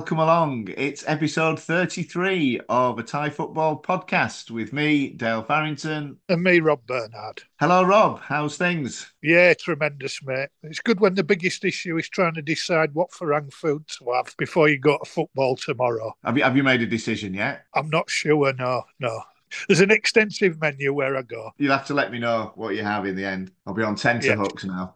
[0.00, 0.66] welcome along.
[0.78, 6.16] It's episode 33 of a Thai football podcast with me, Dale Farrington.
[6.30, 7.42] And me, Rob Bernard.
[7.60, 8.18] Hello, Rob.
[8.22, 9.12] How's things?
[9.22, 10.48] Yeah, tremendous, mate.
[10.62, 14.34] It's good when the biggest issue is trying to decide what Farang food to have
[14.38, 16.14] before you go to football tomorrow.
[16.24, 17.66] Have you, have you made a decision yet?
[17.74, 19.20] I'm not sure, no, no.
[19.68, 21.50] There's an extensive menu where I go.
[21.58, 23.52] You'll have to let me know what you have in the end.
[23.66, 24.70] I'll be on tenterhooks yeah.
[24.70, 24.94] now.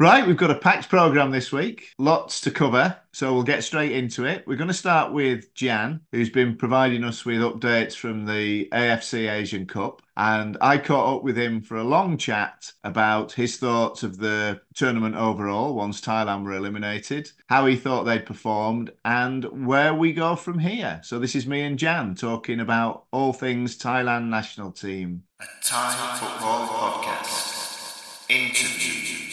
[0.00, 2.96] Right, we've got a packed program this week, lots to cover.
[3.12, 4.44] So we'll get straight into it.
[4.44, 9.30] We're going to start with Gian, who's been providing us with updates from the AFC
[9.32, 10.02] Asian Cup.
[10.16, 14.60] And I caught up with him for a long chat about his thoughts of the
[14.74, 20.34] tournament overall once Thailand were eliminated, how he thought they'd performed, and where we go
[20.34, 21.00] from here.
[21.04, 25.22] So this is me and Gian talking about all things Thailand national team.
[25.40, 28.28] A Thai football podcast.
[28.28, 29.23] Interview.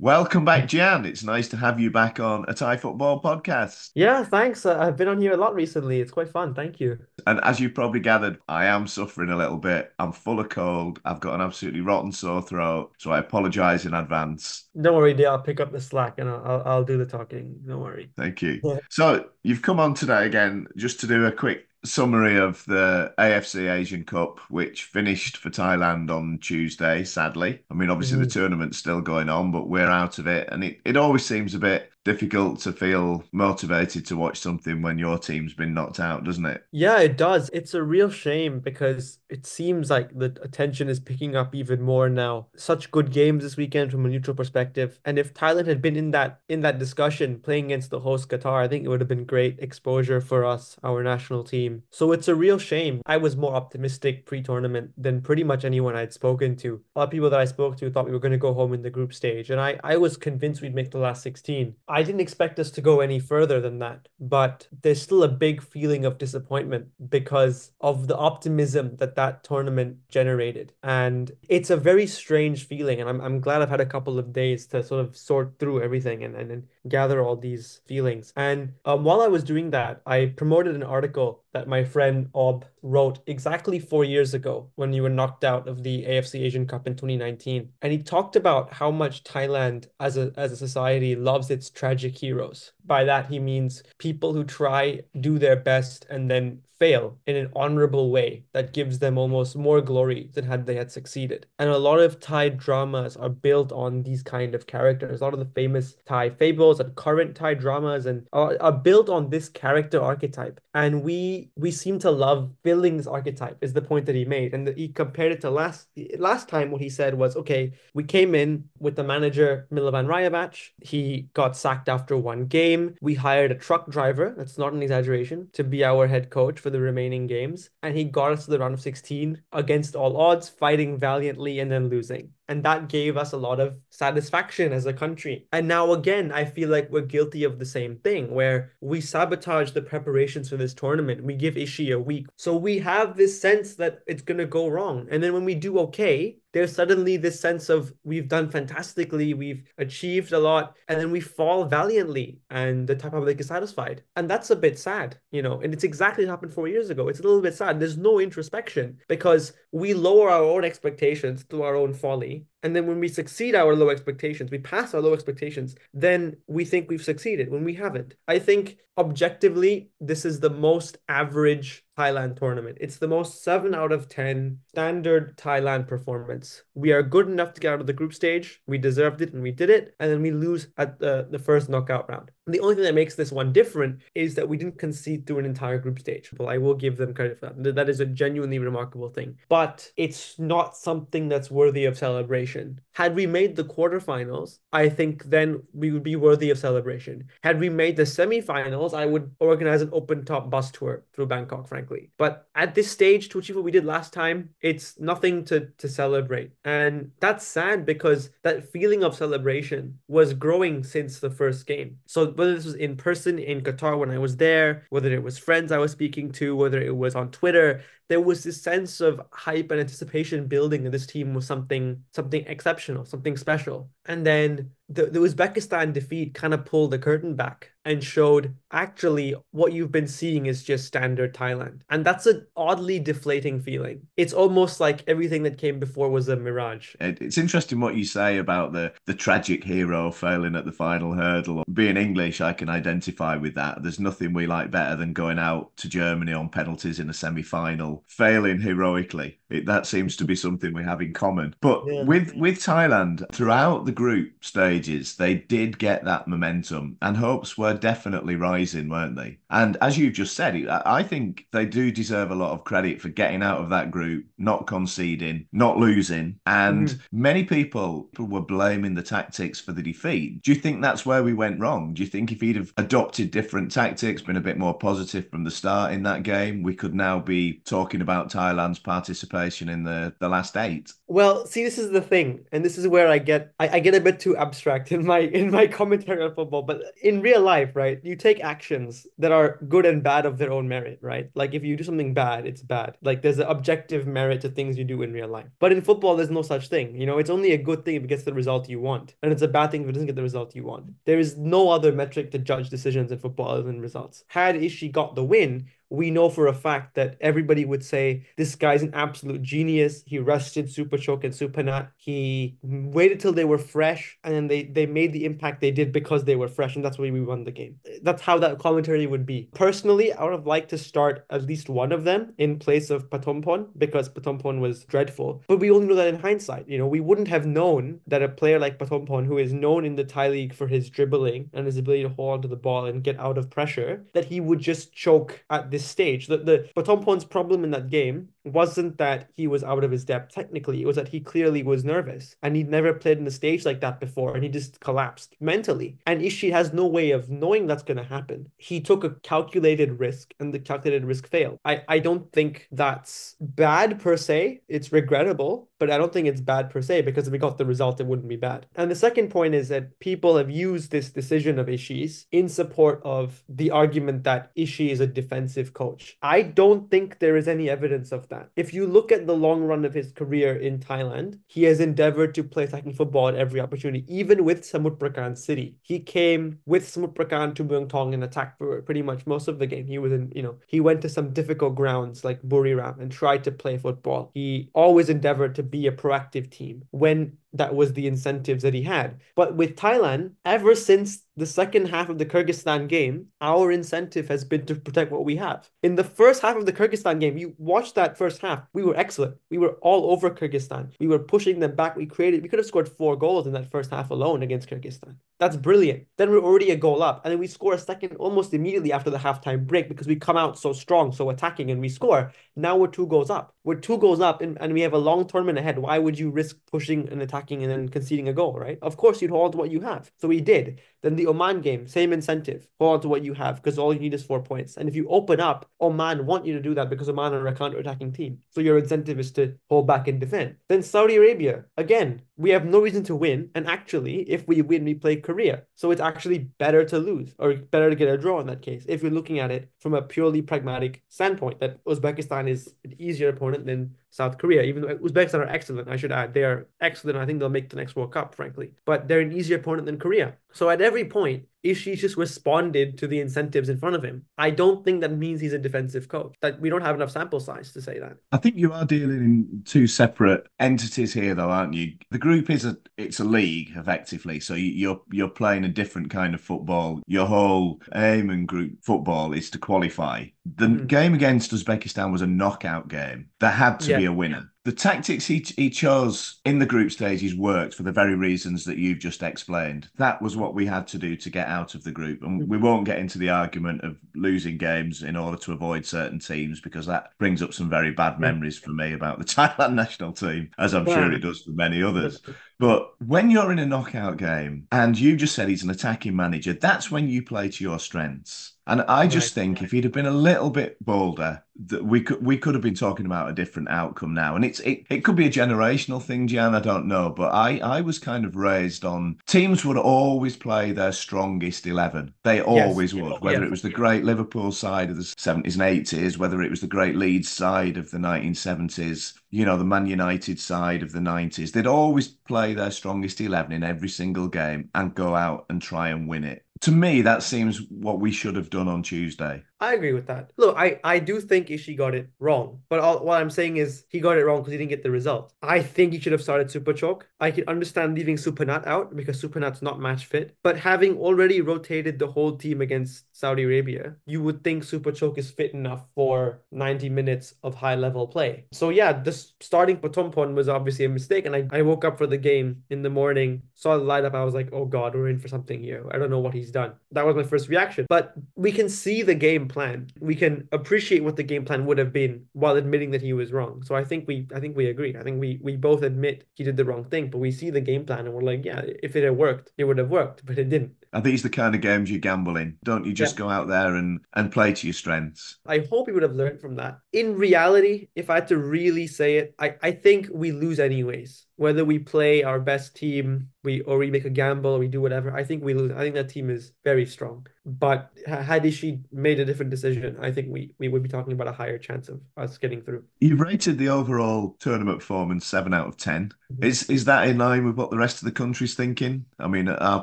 [0.00, 1.04] Welcome back, Gian.
[1.04, 3.90] It's nice to have you back on a Thai football podcast.
[3.96, 4.64] Yeah, thanks.
[4.64, 6.00] Uh, I've been on here a lot recently.
[6.00, 6.54] It's quite fun.
[6.54, 7.00] Thank you.
[7.26, 9.92] And as you've probably gathered, I am suffering a little bit.
[9.98, 11.00] I'm full of cold.
[11.04, 12.92] I've got an absolutely rotten sore throat.
[12.98, 14.68] So I apologize in advance.
[14.80, 15.30] Don't worry, dear.
[15.30, 17.58] I'll pick up the slack and I'll, I'll, I'll do the talking.
[17.66, 18.12] Don't worry.
[18.16, 18.60] Thank you.
[18.90, 23.70] so you've come on today again just to do a quick summary of the AFC
[23.70, 27.60] Asian Cup, which finished for Thailand on Tuesday, sadly.
[27.70, 28.24] I mean, obviously, mm.
[28.24, 30.48] the tournament's still going on, but we're out of it.
[30.50, 34.98] And it, it always seems a bit difficult to feel motivated to watch something when
[34.98, 36.64] your team's been knocked out, doesn't it?
[36.72, 37.50] Yeah, it does.
[37.52, 42.08] It's a real shame because it seems like the attention is picking up even more
[42.08, 42.48] now.
[42.56, 44.98] Such good games this weekend from a neutral perspective.
[45.04, 48.62] And if Thailand had been in that in that discussion playing against the host Qatar,
[48.64, 51.82] I think it would have been great exposure for us, our national team.
[51.90, 53.02] So it's a real shame.
[53.06, 56.80] I was more optimistic pre-tournament than pretty much anyone I'd spoken to.
[56.94, 58.72] A lot of people that I spoke to thought we were going to go home
[58.72, 61.74] in the group stage, and I I was convinced we'd make the last 16.
[61.88, 65.62] I didn't expect us to go any further than that, but there's still a big
[65.62, 70.72] feeling of disappointment because of the optimism that that tournament generated.
[70.82, 73.00] And it's a very strange feeling.
[73.00, 75.82] And I'm, I'm glad I've had a couple of days to sort of sort through
[75.82, 78.32] everything and, and, and gather all these feelings.
[78.36, 82.64] And um, while I was doing that, I promoted an article that my friend Ob
[82.82, 86.86] wrote exactly four years ago when you were knocked out of the AFC Asian Cup
[86.86, 87.70] in 2019.
[87.82, 92.16] And he talked about how much Thailand as a, as a society loves its tragic
[92.18, 92.72] heroes.
[92.88, 97.50] By that, he means people who try, do their best, and then fail in an
[97.56, 101.46] honorable way that gives them almost more glory than had they had succeeded.
[101.58, 105.20] And a lot of Thai dramas are built on these kind of characters.
[105.20, 109.08] A lot of the famous Thai fables and current Thai dramas and are, are built
[109.08, 110.60] on this character archetype.
[110.74, 114.54] And we we seem to love filling this archetype is the point that he made.
[114.54, 115.88] And he compared it to last
[116.18, 120.54] last time what he said was, okay, we came in with the manager Milovan Rajevac.
[120.80, 122.77] He got sacked after one game.
[123.00, 126.70] We hired a truck driver, that's not an exaggeration, to be our head coach for
[126.70, 127.70] the remaining games.
[127.82, 131.70] And he got us to the round of 16 against all odds, fighting valiantly and
[131.70, 132.32] then losing.
[132.48, 135.46] And that gave us a lot of satisfaction as a country.
[135.52, 139.72] And now, again, I feel like we're guilty of the same thing where we sabotage
[139.72, 141.22] the preparations for this tournament.
[141.22, 142.26] We give Ishii a week.
[142.36, 145.06] So we have this sense that it's going to go wrong.
[145.10, 149.62] And then when we do okay, there's suddenly this sense of we've done fantastically, we've
[149.76, 154.02] achieved a lot, and then we fall valiantly, and the Thai public is satisfied.
[154.16, 157.08] And that's a bit sad, you know, and it's exactly what happened four years ago.
[157.08, 157.78] It's a little bit sad.
[157.78, 162.74] There's no introspection because we lower our own expectations to our own folly me and
[162.74, 166.88] then when we succeed our low expectations, we pass our low expectations, then we think
[166.88, 168.14] we've succeeded when we haven't.
[168.26, 172.78] I think objectively, this is the most average Thailand tournament.
[172.80, 176.62] It's the most 7 out of 10 standard Thailand performance.
[176.74, 178.60] We are good enough to get out of the group stage.
[178.66, 179.94] We deserved it and we did it.
[180.00, 182.30] And then we lose at the, the first knockout round.
[182.46, 185.40] And the only thing that makes this one different is that we didn't concede through
[185.40, 186.30] an entire group stage.
[186.38, 187.74] Well, I will give them credit for that.
[187.74, 189.36] That is a genuinely remarkable thing.
[189.48, 192.80] But it's not something that's worthy of celebration celebration.
[192.98, 197.28] Had we made the quarterfinals, I think then we would be worthy of celebration.
[197.44, 201.68] Had we made the semifinals, I would organize an open top bus tour through Bangkok,
[201.68, 202.10] frankly.
[202.18, 205.88] But at this stage, to achieve what we did last time, it's nothing to, to
[205.88, 206.50] celebrate.
[206.64, 211.98] And that's sad because that feeling of celebration was growing since the first game.
[212.06, 215.38] So whether this was in person in Qatar when I was there, whether it was
[215.38, 219.20] friends I was speaking to, whether it was on Twitter, there was this sense of
[219.32, 223.90] hype and anticipation building that this team was something something exceptional, something special.
[224.08, 229.34] And then the, the Uzbekistan defeat kind of pulled the curtain back and showed actually
[229.50, 231.80] what you've been seeing is just standard Thailand.
[231.88, 234.02] And that's an oddly deflating feeling.
[234.16, 236.94] It's almost like everything that came before was a mirage.
[237.00, 241.64] It's interesting what you say about the, the tragic hero failing at the final hurdle.
[241.72, 243.82] Being English, I can identify with that.
[243.82, 247.42] There's nothing we like better than going out to Germany on penalties in a semi
[247.42, 249.38] final, failing heroically.
[249.48, 251.54] It, that seems to be something we have in common.
[251.62, 252.02] But yeah.
[252.02, 257.74] with, with Thailand, throughout the group stages, they did get that momentum and hopes were
[257.74, 259.36] definitely rising, weren't they?
[259.50, 263.08] And as you've just said, I think they do deserve a lot of credit for
[263.08, 266.38] getting out of that group, not conceding, not losing.
[266.46, 267.00] And mm.
[267.10, 270.42] many people were blaming the tactics for the defeat.
[270.42, 271.92] Do you think that's where we went wrong?
[271.92, 275.42] Do you think if he'd have adopted different tactics, been a bit more positive from
[275.42, 280.14] the start in that game, we could now be talking about Thailand's participation in the,
[280.20, 280.92] the last eight?
[281.08, 283.87] Well, see, this is the thing, and this is where I get I, I get
[283.94, 286.62] a bit too abstract in my in my commentary on football.
[286.62, 290.52] But in real life, right, you take actions that are good and bad of their
[290.52, 291.30] own merit, right?
[291.34, 292.96] Like if you do something bad, it's bad.
[293.02, 295.48] Like there's an objective merit to things you do in real life.
[295.58, 297.00] But in football, there's no such thing.
[297.00, 299.32] You know, it's only a good thing if it gets the result you want, and
[299.32, 300.86] it's a bad thing if it doesn't get the result you want.
[301.04, 304.24] There is no other metric to judge decisions in football other than results.
[304.28, 308.54] Had Ishii got the win, we know for a fact that everybody would say this
[308.54, 310.02] guy's an absolute genius.
[310.06, 311.88] He rested Supachok and Supanat.
[311.96, 315.92] He waited till they were fresh, and then they they made the impact they did
[315.92, 317.76] because they were fresh, and that's why we won the game.
[318.02, 319.48] That's how that commentary would be.
[319.54, 323.08] Personally, I would have liked to start at least one of them in place of
[323.10, 325.42] Patompon because Patompon was dreadful.
[325.48, 326.68] But we only know that in hindsight.
[326.68, 329.96] You know, we wouldn't have known that a player like Patompon, who is known in
[329.96, 333.02] the Thai league for his dribbling and his ability to hold onto the ball and
[333.02, 336.26] get out of pressure, that he would just choke at this this stage.
[336.26, 340.34] The the Patompons' problem in that game wasn't that he was out of his depth
[340.34, 340.82] technically.
[340.82, 343.80] It was that he clearly was nervous and he'd never played in a stage like
[343.80, 345.98] that before and he just collapsed mentally.
[346.06, 348.50] And Ishii has no way of knowing that's going to happen.
[348.56, 351.58] He took a calculated risk and the calculated risk failed.
[351.64, 354.62] I, I don't think that's bad per se.
[354.68, 357.64] It's regrettable, but I don't think it's bad per se because if we got the
[357.64, 358.66] result, it wouldn't be bad.
[358.74, 363.00] And the second point is that people have used this decision of Ishii's in support
[363.04, 366.16] of the argument that Ishii is a defensive coach.
[366.22, 368.50] I don't think there is any evidence of that.
[368.56, 372.34] If you look at the long run of his career in Thailand, he has endeavored
[372.34, 375.76] to play attacking football at every opportunity, even with Samut Prakan City.
[375.82, 379.58] He came with Samut Prakan to Muang Thong and attacked for pretty much most of
[379.58, 379.86] the game.
[379.86, 383.44] He was in, you know, he went to some difficult grounds like Buriram and tried
[383.44, 384.30] to play football.
[384.34, 386.84] He always endeavored to be a proactive team.
[386.90, 389.20] When that was the incentives that he had.
[389.34, 394.44] But with Thailand, ever since the second half of the Kyrgyzstan game, our incentive has
[394.44, 395.68] been to protect what we have.
[395.82, 398.96] In the first half of the Kyrgyzstan game, you watched that first half, we were
[398.96, 399.36] excellent.
[399.50, 400.90] We were all over Kyrgyzstan.
[401.00, 401.96] We were pushing them back.
[401.96, 405.16] We created, we could have scored four goals in that first half alone against Kyrgyzstan.
[405.38, 406.06] That's brilliant.
[406.16, 407.24] Then we're already a goal up.
[407.24, 410.36] And then we score a second almost immediately after the halftime break because we come
[410.36, 412.32] out so strong, so attacking, and we score.
[412.56, 413.54] Now we're two goals up.
[413.62, 415.78] We're two goals up and, and we have a long tournament ahead.
[415.78, 418.78] Why would you risk pushing and attacking and then conceding a goal, right?
[418.82, 420.10] Of course, you'd hold what you have.
[420.16, 420.80] So we did.
[421.02, 422.68] Then the Oman game, same incentive.
[422.78, 424.76] Hold on to what you have because all you need is four points.
[424.76, 427.54] And if you open up, Oman want you to do that because Oman are a
[427.54, 428.38] counter-attacking team.
[428.50, 430.56] So your incentive is to hold back and defend.
[430.68, 433.50] Then Saudi Arabia, again, we have no reason to win.
[433.54, 435.62] And actually, if we win, we play Korea.
[435.74, 438.84] So it's actually better to lose or better to get a draw in that case.
[438.88, 443.28] If you're looking at it from a purely pragmatic standpoint, that Uzbekistan is an easier
[443.28, 446.32] opponent than South Korea, even Uzbekistan are excellent, I should add.
[446.32, 447.18] They are excellent.
[447.18, 448.70] I think they'll make the next World Cup, frankly.
[448.84, 450.36] But they're an easier opponent than Korea.
[450.52, 454.24] So at every point, Ishii just responded to the incentives in front of him.
[454.36, 456.34] I don't think that means he's a defensive coach.
[456.40, 458.16] That we don't have enough sample size to say that.
[458.32, 461.94] I think you are dealing in two separate entities here, though, aren't you?
[462.10, 466.34] The group is a it's a league effectively, so you're you're playing a different kind
[466.34, 467.00] of football.
[467.06, 470.26] Your whole aim and group football is to qualify.
[470.56, 470.86] The mm.
[470.86, 473.28] game against Uzbekistan was a knockout game.
[473.40, 473.98] There had to yeah.
[473.98, 477.90] be a winner the tactics he, he chose in the group stages worked for the
[477.90, 479.88] very reasons that you've just explained.
[479.96, 482.22] That was what we had to do to get out of the group.
[482.22, 486.18] And we won't get into the argument of losing games in order to avoid certain
[486.18, 490.12] teams because that brings up some very bad memories for me about the Thailand national
[490.12, 492.20] team, as I'm sure it does for many others.
[492.58, 496.52] But when you're in a knockout game and you just said he's an attacking manager,
[496.54, 498.54] that's when you play to your strengths.
[498.66, 502.02] And I just Right, think if he'd have been a little bit bolder, that we
[502.02, 504.36] could we could have been talking about a different outcome now.
[504.36, 506.54] And it's it, it could be a generational thing, Gian.
[506.54, 510.72] I don't know, but I I was kind of raised on teams would always play
[510.72, 512.12] their strongest eleven.
[512.24, 513.46] They always would, whether Yeah.
[513.46, 516.66] it was the great Liverpool side of the seventies and eighties, whether it was the
[516.66, 521.00] great Leeds side of the nineteen seventies, you know, the Man United side of the
[521.00, 521.52] nineties.
[521.52, 525.88] They'd always play their strongest eleven in every single game and go out and try
[525.88, 526.44] and win it.
[526.62, 529.42] To me, that seems what we should have done on Tuesday.
[529.60, 530.32] I agree with that.
[530.36, 533.84] Look, I, I do think Ishii got it wrong, but all, what I'm saying is
[533.88, 535.32] he got it wrong because he didn't get the result.
[535.42, 537.02] I think he should have started Supachok.
[537.20, 541.98] I can understand leaving Supanat out because Supanat's not match fit, but having already rotated
[541.98, 546.88] the whole team against Saudi Arabia, you would think Supachok is fit enough for 90
[546.88, 548.46] minutes of high level play.
[548.52, 552.06] So yeah, this starting Patompon was obviously a mistake, and I, I woke up for
[552.06, 555.08] the game in the morning, saw the light lineup, I was like, oh god, we're
[555.08, 555.86] in for something here.
[555.92, 556.74] I don't know what he's done.
[556.92, 557.86] That was my first reaction.
[557.88, 559.88] But we can see the game plan.
[560.00, 563.32] We can appreciate what the game plan would have been while admitting that he was
[563.32, 563.62] wrong.
[563.64, 564.96] So I think we I think we agree.
[564.96, 567.60] I think we we both admit he did the wrong thing, but we see the
[567.60, 570.38] game plan and we're like, yeah, if it had worked, it would have worked, but
[570.38, 570.72] it didn't.
[570.92, 572.58] Think it's the kind of games you gamble in.
[572.64, 575.38] Don't you just go out there and, and play to your strengths?
[575.46, 576.78] I hope he would have learned from that.
[576.92, 581.26] In reality, if I had to really say it, I, I think we lose anyways.
[581.36, 584.80] Whether we play our best team, we or we make a gamble or we do
[584.80, 585.70] whatever, I think we lose.
[585.70, 587.26] I think that team is very strong.
[587.46, 591.28] But had she made a different decision, I think we, we would be talking about
[591.28, 592.84] a higher chance of us getting through.
[593.00, 596.44] You rated the overall tournament performance seven out of 10 mm-hmm.
[596.44, 599.06] Is is that in line with what the rest of the country's thinking?
[599.18, 599.82] I mean, are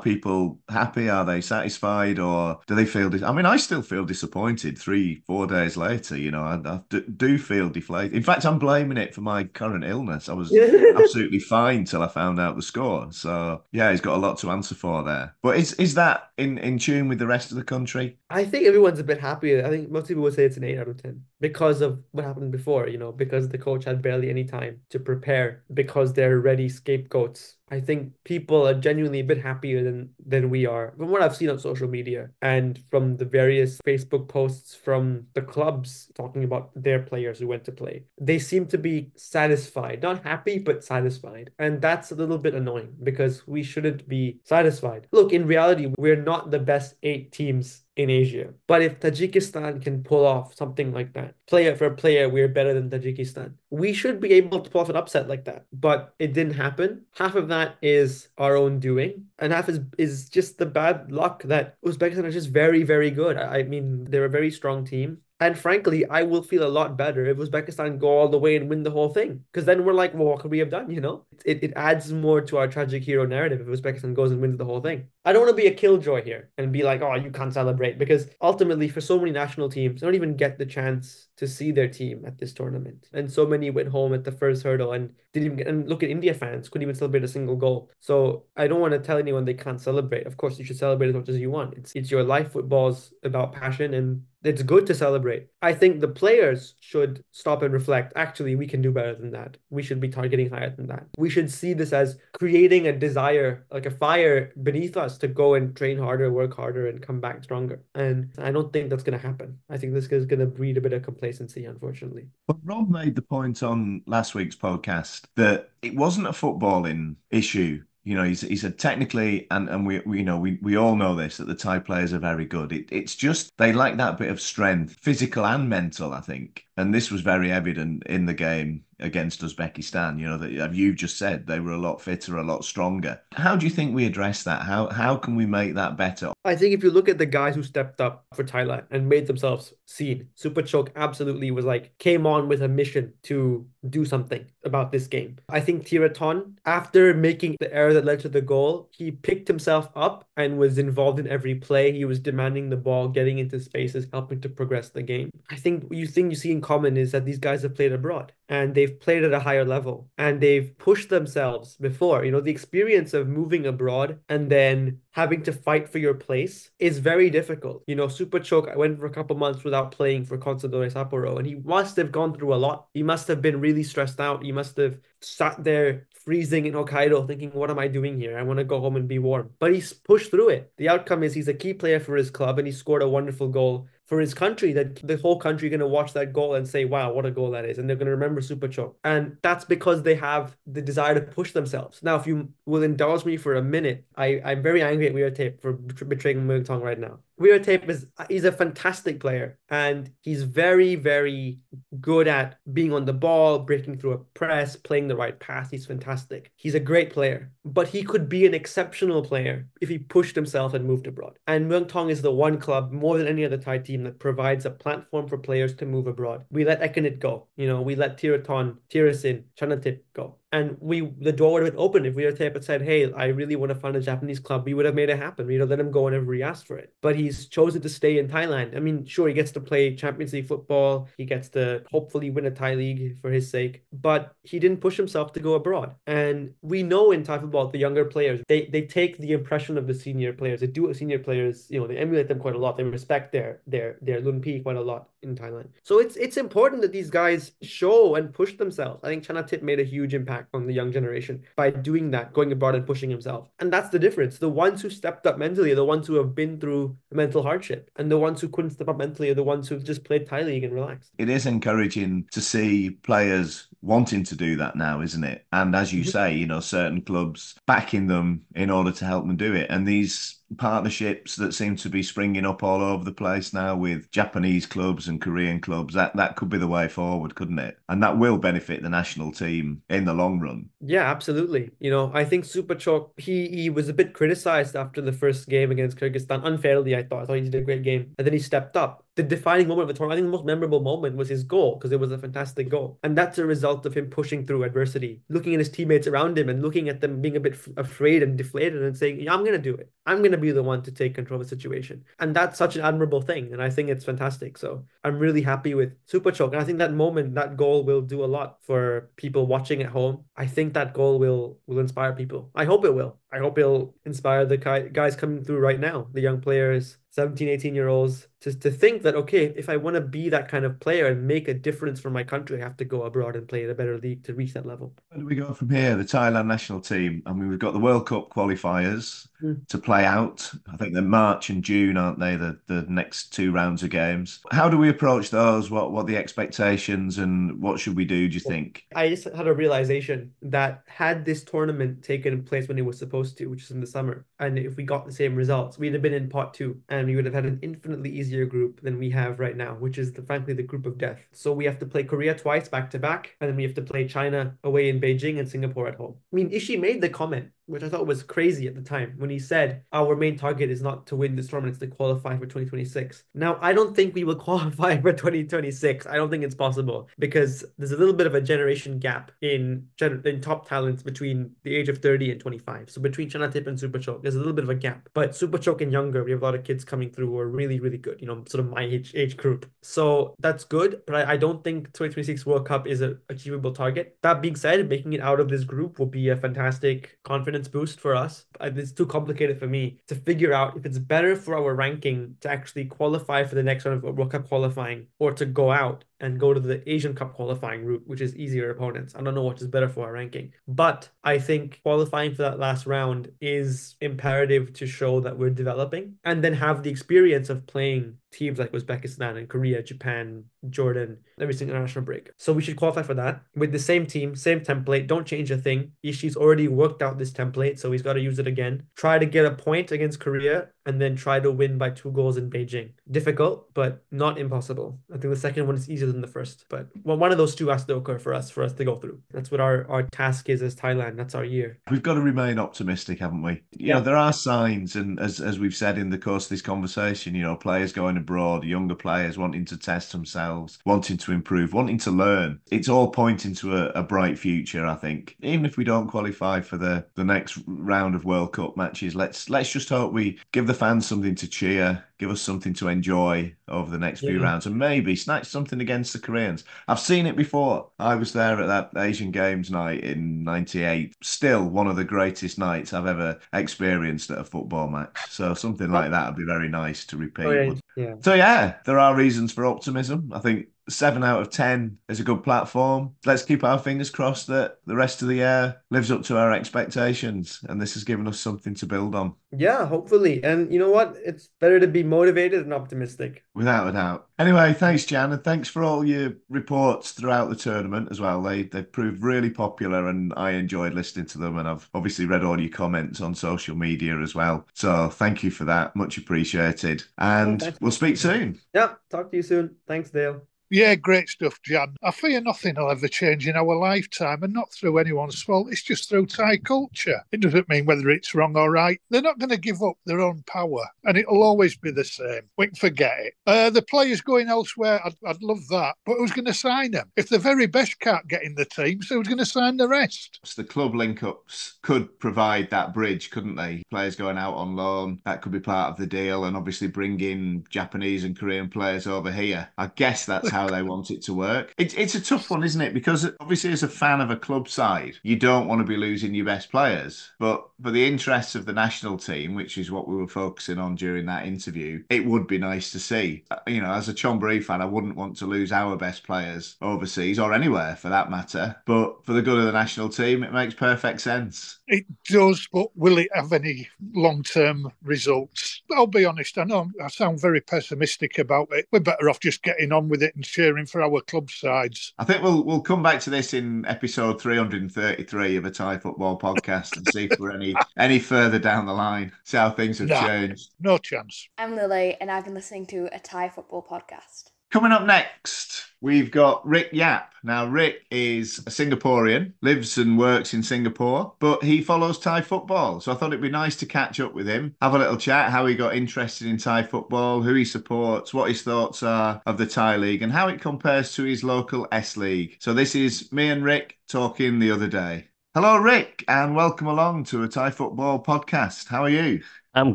[0.00, 0.95] people happy?
[0.96, 3.10] Are they satisfied, or do they feel?
[3.10, 4.78] Dis- I mean, I still feel disappointed.
[4.78, 8.14] Three, four days later, you know, I, I do feel deflated.
[8.14, 10.28] In fact, I'm blaming it for my current illness.
[10.28, 10.56] I was
[10.96, 13.12] absolutely fine till I found out the score.
[13.12, 15.36] So yeah, he's got a lot to answer for there.
[15.42, 18.18] But is is that in in tune with the rest of the country?
[18.28, 19.64] I think everyone's a bit happier.
[19.64, 22.24] I think most people would say it's an 8 out of 10 because of what
[22.24, 26.38] happened before, you know, because the coach had barely any time to prepare, because they're
[26.40, 27.55] ready scapegoats.
[27.68, 31.34] I think people are genuinely a bit happier than than we are from what I've
[31.34, 36.70] seen on social media and from the various Facebook posts from the clubs talking about
[36.76, 38.04] their players who went to play.
[38.20, 41.50] They seem to be satisfied, not happy, but satisfied.
[41.58, 45.08] And that's a little bit annoying because we shouldn't be satisfied.
[45.10, 48.52] Look, in reality, we're not the best eight teams in Asia.
[48.66, 52.90] But if Tajikistan can pull off something like that, player for player, we're better than
[52.90, 53.54] Tajikistan.
[53.70, 55.66] We should be able to pull off an upset like that.
[55.72, 57.06] But it didn't happen.
[57.16, 61.42] Half of that is our own doing, and half is is just the bad luck
[61.44, 63.36] that Uzbekistan is just very, very good.
[63.36, 65.18] I I mean, they're a very strong team.
[65.38, 68.70] And frankly, I will feel a lot better if Uzbekistan go all the way and
[68.70, 69.44] win the whole thing.
[69.52, 70.90] Because then we're like, well, what could we have done?
[70.90, 74.40] You know, it, it adds more to our tragic hero narrative if Uzbekistan goes and
[74.40, 75.08] wins the whole thing.
[75.26, 77.98] I don't want to be a killjoy here and be like, oh, you can't celebrate.
[77.98, 81.72] Because ultimately, for so many national teams, they don't even get the chance to see
[81.72, 83.08] their team at this tournament.
[83.12, 86.04] And so many went home at the first hurdle and didn't even get, and look
[86.04, 87.90] at India fans, couldn't even celebrate a single goal.
[87.98, 90.28] So I don't want to tell anyone they can't celebrate.
[90.28, 91.74] Of course, you should celebrate as much as you want.
[91.74, 92.52] It's, it's your life.
[92.52, 95.48] Football's about passion and it's good to celebrate.
[95.60, 98.12] I think the players should stop and reflect.
[98.14, 99.56] Actually, we can do better than that.
[99.70, 101.06] We should be targeting higher than that.
[101.18, 105.54] We should see this as creating a desire, like a fire beneath us to go
[105.54, 107.80] and train harder, work harder, and come back stronger.
[107.94, 109.58] And I don't think that's going to happen.
[109.68, 112.28] I think this is going to breed a bit of complacency, unfortunately.
[112.46, 117.82] But Rob made the point on last week's podcast that it wasn't a footballing issue.
[118.04, 121.16] You know, he, said technically, and, and we, we, you know, we, we all know
[121.16, 122.72] this, that the Thai players are very good.
[122.72, 126.65] It, it's just they lack that bit of strength, physical and mental, I think.
[126.76, 130.18] And this was very evident in the game against Uzbekistan.
[130.18, 133.20] You know, that you've just said they were a lot fitter, a lot stronger.
[133.32, 134.62] How do you think we address that?
[134.62, 136.32] How, how can we make that better?
[136.44, 139.26] I think if you look at the guys who stepped up for Thailand and made
[139.26, 144.92] themselves seen, Supachok absolutely was like, came on with a mission to do something about
[144.92, 145.38] this game.
[145.48, 149.88] I think Tiraton, after making the error that led to the goal, he picked himself
[149.94, 151.92] up and was involved in every play.
[151.92, 155.30] He was demanding the ball, getting into spaces, helping to progress the game.
[155.50, 158.32] I think you think you see in common is that these guys have played abroad
[158.48, 162.24] and they've played at a higher level and they've pushed themselves before.
[162.24, 166.70] You know, the experience of moving abroad and then having to fight for your place
[166.80, 167.84] is very difficult.
[167.86, 171.46] You know, Supachok I went for a couple months without playing for Consadole Sapporo and
[171.46, 172.88] he must have gone through a lot.
[172.94, 174.42] He must have been really stressed out.
[174.42, 178.36] He must have sat there freezing in Hokkaido thinking, what am I doing here?
[178.36, 179.50] I want to go home and be warm.
[179.60, 180.72] But he's pushed through it.
[180.76, 183.48] The outcome is he's a key player for his club and he scored a wonderful
[183.48, 186.84] goal for his country that the whole country going to watch that goal and say,
[186.84, 187.78] wow, what a goal that is.
[187.78, 188.94] And they're going to remember Supachok.
[189.04, 192.02] And that's because they have the desire to push themselves.
[192.02, 195.60] Now, if you will indulge me for a minute, I, I'm very angry at Weerathep
[195.60, 197.18] for betraying Thai right now.
[197.40, 201.58] Weerathep is he's a fantastic player and he's very, very
[202.00, 205.70] good at being on the ball, breaking through a press, playing the right pass.
[205.70, 206.50] He's fantastic.
[206.56, 210.72] He's a great player, but he could be an exceptional player if he pushed himself
[210.72, 211.38] and moved abroad.
[211.46, 214.70] And Muang is the one club more than any other Thai team that provides a
[214.70, 216.44] platform for players to move abroad.
[216.50, 217.48] We let Ekanit go.
[217.56, 220.98] You know, we let Tiraton, Tirasin, Chanatip go and we
[221.28, 223.70] the door would have been open if we had had said, "Hey, I really want
[223.70, 225.46] to fund a Japanese club." We would have made it happen.
[225.46, 226.92] We'd have let him go whenever he asked for it.
[227.02, 228.76] But he's chosen to stay in Thailand.
[228.76, 231.08] I mean, sure, he gets to play Champions League football.
[231.18, 233.82] He gets to hopefully win a Thai league for his sake.
[233.92, 235.94] But he didn't push himself to go abroad.
[236.06, 239.86] And we know in Thai football, the younger players they they take the impression of
[239.86, 240.60] the senior players.
[240.60, 241.66] They do senior players.
[241.70, 242.76] You know, they emulate them quite a lot.
[242.76, 245.68] They respect their their their Lunpi quite a lot in Thailand.
[245.82, 249.00] So it's it's important that these guys show and push themselves.
[249.04, 252.52] I think Chanatip made a huge impact on the young generation by doing that, going
[252.52, 253.48] abroad and pushing himself.
[253.58, 254.38] And that's the difference.
[254.38, 257.90] The ones who stepped up mentally are the ones who have been through mental hardship.
[257.96, 260.42] And the ones who couldn't step up mentally are the ones who've just played Thai
[260.42, 261.12] League and relaxed.
[261.18, 265.46] It is encouraging to see players wanting to do that now, isn't it?
[265.52, 266.10] And as you mm-hmm.
[266.10, 269.68] say, you know, certain clubs backing them in order to help them do it.
[269.70, 274.10] And these partnerships that seem to be springing up all over the place now with
[274.10, 277.78] Japanese clubs and Korean clubs that that could be the way forward couldn't it?
[277.88, 280.68] And that will benefit the national team in the long run.
[280.80, 281.70] Yeah absolutely.
[281.80, 285.70] You know I think Supachok he he was a bit criticized after the first game
[285.70, 287.22] against Kyrgyzstan unfairly I thought.
[287.22, 289.88] I thought he did a great game and then he stepped up the defining moment
[289.88, 292.12] of the tournament, I think the most memorable moment was his goal because it was
[292.12, 292.98] a fantastic goal.
[293.02, 296.50] And that's a result of him pushing through adversity, looking at his teammates around him
[296.50, 299.40] and looking at them being a bit f- afraid and deflated and saying, yeah, I'm
[299.40, 299.90] going to do it.
[300.04, 302.04] I'm going to be the one to take control of the situation.
[302.18, 303.54] And that's such an admirable thing.
[303.54, 304.58] And I think it's fantastic.
[304.58, 306.52] So I'm really happy with Supachok.
[306.52, 309.88] And I think that moment, that goal will do a lot for people watching at
[309.88, 310.24] home.
[310.36, 312.50] I think that goal will will inspire people.
[312.54, 313.18] I hope it will.
[313.32, 317.74] I hope it'll inspire the guys coming through right now, the young players, 17, 18
[317.74, 320.78] year olds, to, to think that, okay, if I want to be that kind of
[320.78, 323.64] player and make a difference for my country, I have to go abroad and play
[323.64, 324.94] in a better league to reach that level.
[325.08, 325.96] Where do we go from here?
[325.96, 327.22] The Thailand national team.
[327.26, 329.66] I mean, we've got the World Cup qualifiers mm.
[329.68, 330.50] to play out.
[330.70, 332.36] I think they're March and June, aren't they?
[332.36, 334.40] The, the next two rounds of games.
[334.50, 335.70] How do we approach those?
[335.70, 338.84] What, what the expectations and what should we do, do you think?
[338.94, 343.38] I just had a realization that had this tournament taken place when it was supposed
[343.38, 346.02] to, which is in the summer, and if we got the same results, we'd have
[346.02, 349.08] been in pot two and we would have had an infinitely easier group than we
[349.10, 351.20] have right now, which is the, frankly the group of death.
[351.32, 353.82] So we have to play Korea twice back to back, and then we have to
[353.82, 356.16] play China away in Beijing and Singapore at home.
[356.32, 359.30] I mean, Ishii made the comment which I thought was crazy at the time when
[359.30, 362.46] he said our main target is not to win this tournament, it's to qualify for
[362.46, 363.24] 2026.
[363.34, 366.06] Now, I don't think we will qualify for 2026.
[366.06, 369.86] I don't think it's possible because there's a little bit of a generation gap in
[370.00, 372.90] in top talents between the age of 30 and 25.
[372.90, 375.08] So between Chanatip and Supachok, there's a little bit of a gap.
[375.14, 377.80] But Supachok and younger, we have a lot of kids coming through who are really,
[377.80, 379.68] really good, you know, sort of my age, age group.
[379.82, 384.16] So that's good, but I, I don't think 2026 World Cup is an achievable target.
[384.22, 387.68] That being said, making it out of this group will be a fantastic confidence confidence
[387.68, 388.46] boost for us.
[388.60, 392.36] Uh, it's too complicated for me to figure out if it's better for our ranking
[392.40, 396.04] to actually qualify for the next round of World Cup qualifying or to go out
[396.20, 399.14] and go to the Asian Cup qualifying route, which is easier opponents.
[399.14, 402.58] I don't know what is better for our ranking, but I think qualifying for that
[402.58, 407.66] last round is imperative to show that we're developing and then have the experience of
[407.66, 412.30] playing teams like Uzbekistan and Korea, Japan, Jordan, every single international break.
[412.36, 415.06] So we should qualify for that with the same team, same template.
[415.06, 415.92] Don't change a thing.
[416.04, 418.84] Ishii's already worked out this template, so he's got to use it again.
[418.96, 422.36] Try to get a point against Korea and then try to win by two goals
[422.36, 422.92] in Beijing.
[423.10, 424.98] Difficult, but not impossible.
[425.12, 427.54] I think the second one is easier than the first, but well, one of those
[427.54, 429.20] two has to occur for us for us to go through.
[429.32, 431.16] That's what our, our task is as Thailand.
[431.16, 431.78] That's our year.
[431.90, 433.52] We've got to remain optimistic, haven't we?
[433.72, 433.94] You yeah.
[433.94, 437.34] know, there are signs, and as as we've said in the course of this conversation,
[437.34, 441.98] you know, players going abroad, younger players wanting to test themselves, wanting to improve, wanting
[441.98, 442.60] to learn.
[442.70, 445.36] It's all pointing to a, a bright future, I think.
[445.42, 449.50] Even if we don't qualify for the the next round of World Cup matches, let's
[449.50, 453.54] let's just hope we give the fans something to cheer, give us something to enjoy
[453.68, 456.64] over the next few rounds, and maybe snatch something against the Koreans.
[456.86, 457.90] I've seen it before.
[457.98, 461.14] I was there at that Asian Games night in '98.
[461.22, 465.18] Still one of the greatest nights I've ever experienced at a football match.
[465.30, 467.46] So something like that would be very nice to repeat.
[467.46, 467.72] Oh, yeah.
[467.96, 468.14] yeah.
[468.20, 470.30] So yeah, there are reasons for optimism.
[470.32, 473.14] I think seven out of 10 is a good platform.
[473.24, 476.52] Let's keep our fingers crossed that the rest of the year lives up to our
[476.52, 477.60] expectations.
[477.68, 479.34] And this has given us something to build on.
[479.50, 480.42] Yeah, hopefully.
[480.44, 481.16] And you know what?
[481.24, 483.44] It's better to be motivated and optimistic.
[483.54, 484.28] Without a doubt.
[484.38, 488.42] Anyway, thanks, Gian, and thanks for all your reports throughout the tournament as well.
[488.42, 491.58] They they proved really popular, and I enjoyed listening to them.
[491.58, 494.66] And I've obviously read all your comments on social media as well.
[494.74, 497.04] So thank you for that, much appreciated.
[497.18, 498.60] And we'll speak soon.
[498.74, 499.76] Yeah, talk to you soon.
[499.86, 500.42] Thanks, Dale.
[500.70, 501.94] Yeah, great stuff, Gian.
[502.02, 505.68] I fear nothing will ever change in our lifetime, and not through anyone's fault.
[505.70, 507.22] It's just through Thai culture.
[507.30, 509.00] It doesn't mean whether it's wrong or right.
[509.10, 512.42] They're not going to give up their own power, and it'll always be the same.
[512.58, 513.34] We can forget it.
[513.46, 515.94] Uh, the players going elsewhere, I'd, I'd love that.
[516.04, 517.12] But who's going to sign them?
[517.16, 519.88] If the very best can't get in the team, so who's going to sign the
[519.88, 520.40] rest?
[520.44, 523.84] So the club link ups could provide that bridge, couldn't they?
[523.90, 527.64] Players going out on loan, that could be part of the deal, and obviously bringing
[527.70, 529.68] Japanese and Korean players over here.
[529.78, 531.74] I guess that's how they want it to work.
[531.76, 532.94] It's it's a tough one, isn't it?
[532.94, 536.34] Because obviously, as a fan of a club side, you don't want to be losing
[536.34, 537.30] your best players.
[537.38, 540.94] But for the interests of the national team, which is what we were focusing on
[540.94, 543.44] during that interview, it would be nice to see.
[543.50, 546.76] Uh, You know, as a Chonburi fan, I wouldn't want to lose our best players
[546.80, 548.76] overseas or anywhere for that matter.
[548.86, 551.78] But for the good of the national team, it makes perfect sense.
[551.88, 555.82] It does, but will it have any long term results?
[555.96, 558.88] I'll be honest, I know I sound very pessimistic about it.
[558.90, 562.12] We're better off just getting on with it and cheering for our club sides.
[562.18, 566.38] I think we'll we'll come back to this in episode 333 of a Thai football
[566.38, 570.08] podcast and see if we're any any further down the line, see how things have
[570.08, 570.26] Nah.
[570.26, 570.70] changed.
[570.80, 571.48] No chance.
[571.56, 574.50] I'm Lily, and I've been listening to a Thai football podcast.
[574.72, 577.32] Coming up next, we've got Rick Yap.
[577.44, 583.00] Now, Rick is a Singaporean, lives and works in Singapore, but he follows Thai football.
[583.00, 585.52] So I thought it'd be nice to catch up with him, have a little chat,
[585.52, 589.56] how he got interested in Thai football, who he supports, what his thoughts are of
[589.56, 592.56] the Thai League, and how it compares to his local S League.
[592.58, 595.28] So this is me and Rick talking the other day.
[595.54, 598.88] Hello, Rick, and welcome along to a Thai football podcast.
[598.88, 599.42] How are you?
[599.76, 599.94] I'm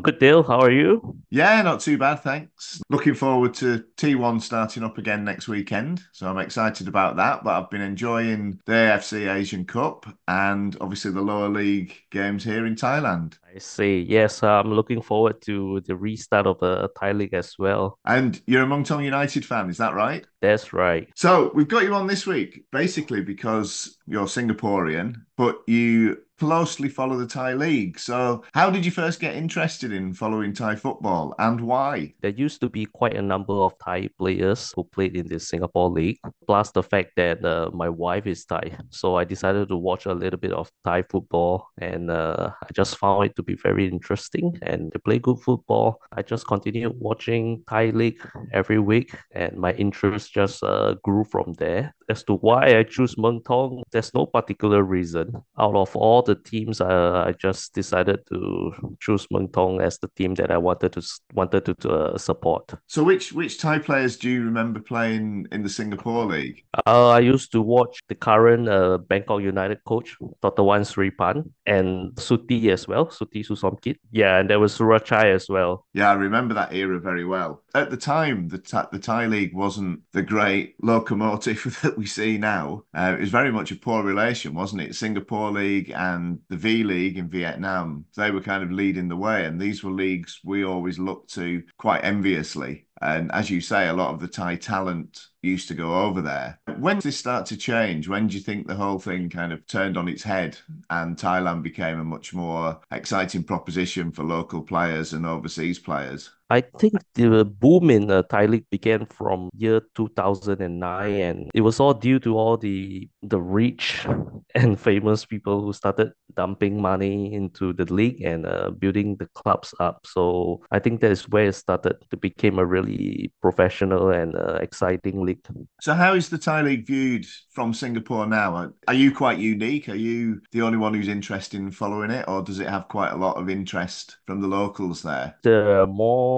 [0.00, 0.44] good, Dale.
[0.44, 1.16] How are you?
[1.30, 2.80] Yeah, not too bad, thanks.
[2.88, 6.00] Looking forward to T1 starting up again next weekend.
[6.12, 7.42] So I'm excited about that.
[7.42, 12.64] But I've been enjoying the AFC Asian Cup and obviously the lower league games here
[12.64, 13.38] in Thailand.
[13.52, 14.06] I see.
[14.08, 17.98] Yes, I'm looking forward to the restart of the Thai League as well.
[18.04, 20.24] And you're a Muangthong United fan, is that right?
[20.40, 21.08] That's right.
[21.16, 27.16] So we've got you on this week basically because you're Singaporean, but you closely follow
[27.16, 28.00] the Thai league.
[28.00, 32.14] So how did you first get interested in following Thai football and why?
[32.20, 35.88] There used to be quite a number of Thai players who played in the Singapore
[35.88, 38.76] League, plus the fact that uh, my wife is Thai.
[38.90, 42.98] So I decided to watch a little bit of Thai football and uh, I just
[42.98, 46.00] found it to be very interesting and they play good football.
[46.10, 48.20] I just continued watching Thai League
[48.52, 51.94] every week and my interest just uh, grew from there.
[52.08, 55.42] As to why I choose Muangthong, there's no particular reason.
[55.58, 60.34] Out of all the teams, uh, I just decided to choose Muangthong as the team
[60.34, 61.02] that I wanted to
[61.34, 62.74] wanted to, to uh, support.
[62.86, 66.64] So which which Thai players do you remember playing in the Singapore league?
[66.86, 72.68] Uh, I used to watch the current uh, Bangkok United coach, Totchtawan Sripan, and Suti
[72.68, 73.96] as well, Suti Suksomkit.
[74.10, 75.86] Yeah, and there was Surachai as well.
[75.94, 77.61] Yeah, I remember that era very well.
[77.74, 82.36] At the time, the Thai, the Thai league wasn't the great locomotive that we see
[82.36, 82.84] now.
[82.92, 84.94] Uh, it was very much a poor relation, wasn't it?
[84.94, 89.46] Singapore league and the V League in Vietnam, they were kind of leading the way,
[89.46, 92.86] and these were leagues we always looked to quite enviously.
[93.00, 96.60] And as you say, a lot of the Thai talent used to go over there.
[96.78, 98.06] When did this start to change?
[98.06, 100.56] When do you think the whole thing kind of turned on its head
[100.88, 106.30] and Thailand became a much more exciting proposition for local players and overseas players?
[106.50, 111.80] I think the boom in the Thai league began from year 2009, and it was
[111.80, 114.06] all due to all the the rich
[114.54, 119.74] and famous people who started dumping money into the league and uh, building the clubs
[119.80, 120.06] up.
[120.06, 124.58] So I think that is where it started to become a really professional and uh,
[124.60, 125.46] exciting league.
[125.80, 128.72] So, how is the Thai league viewed from Singapore now?
[128.88, 129.88] Are you quite unique?
[129.88, 133.12] Are you the only one who's interested in following it, or does it have quite
[133.12, 135.34] a lot of interest from the locals there?
[135.42, 135.86] There are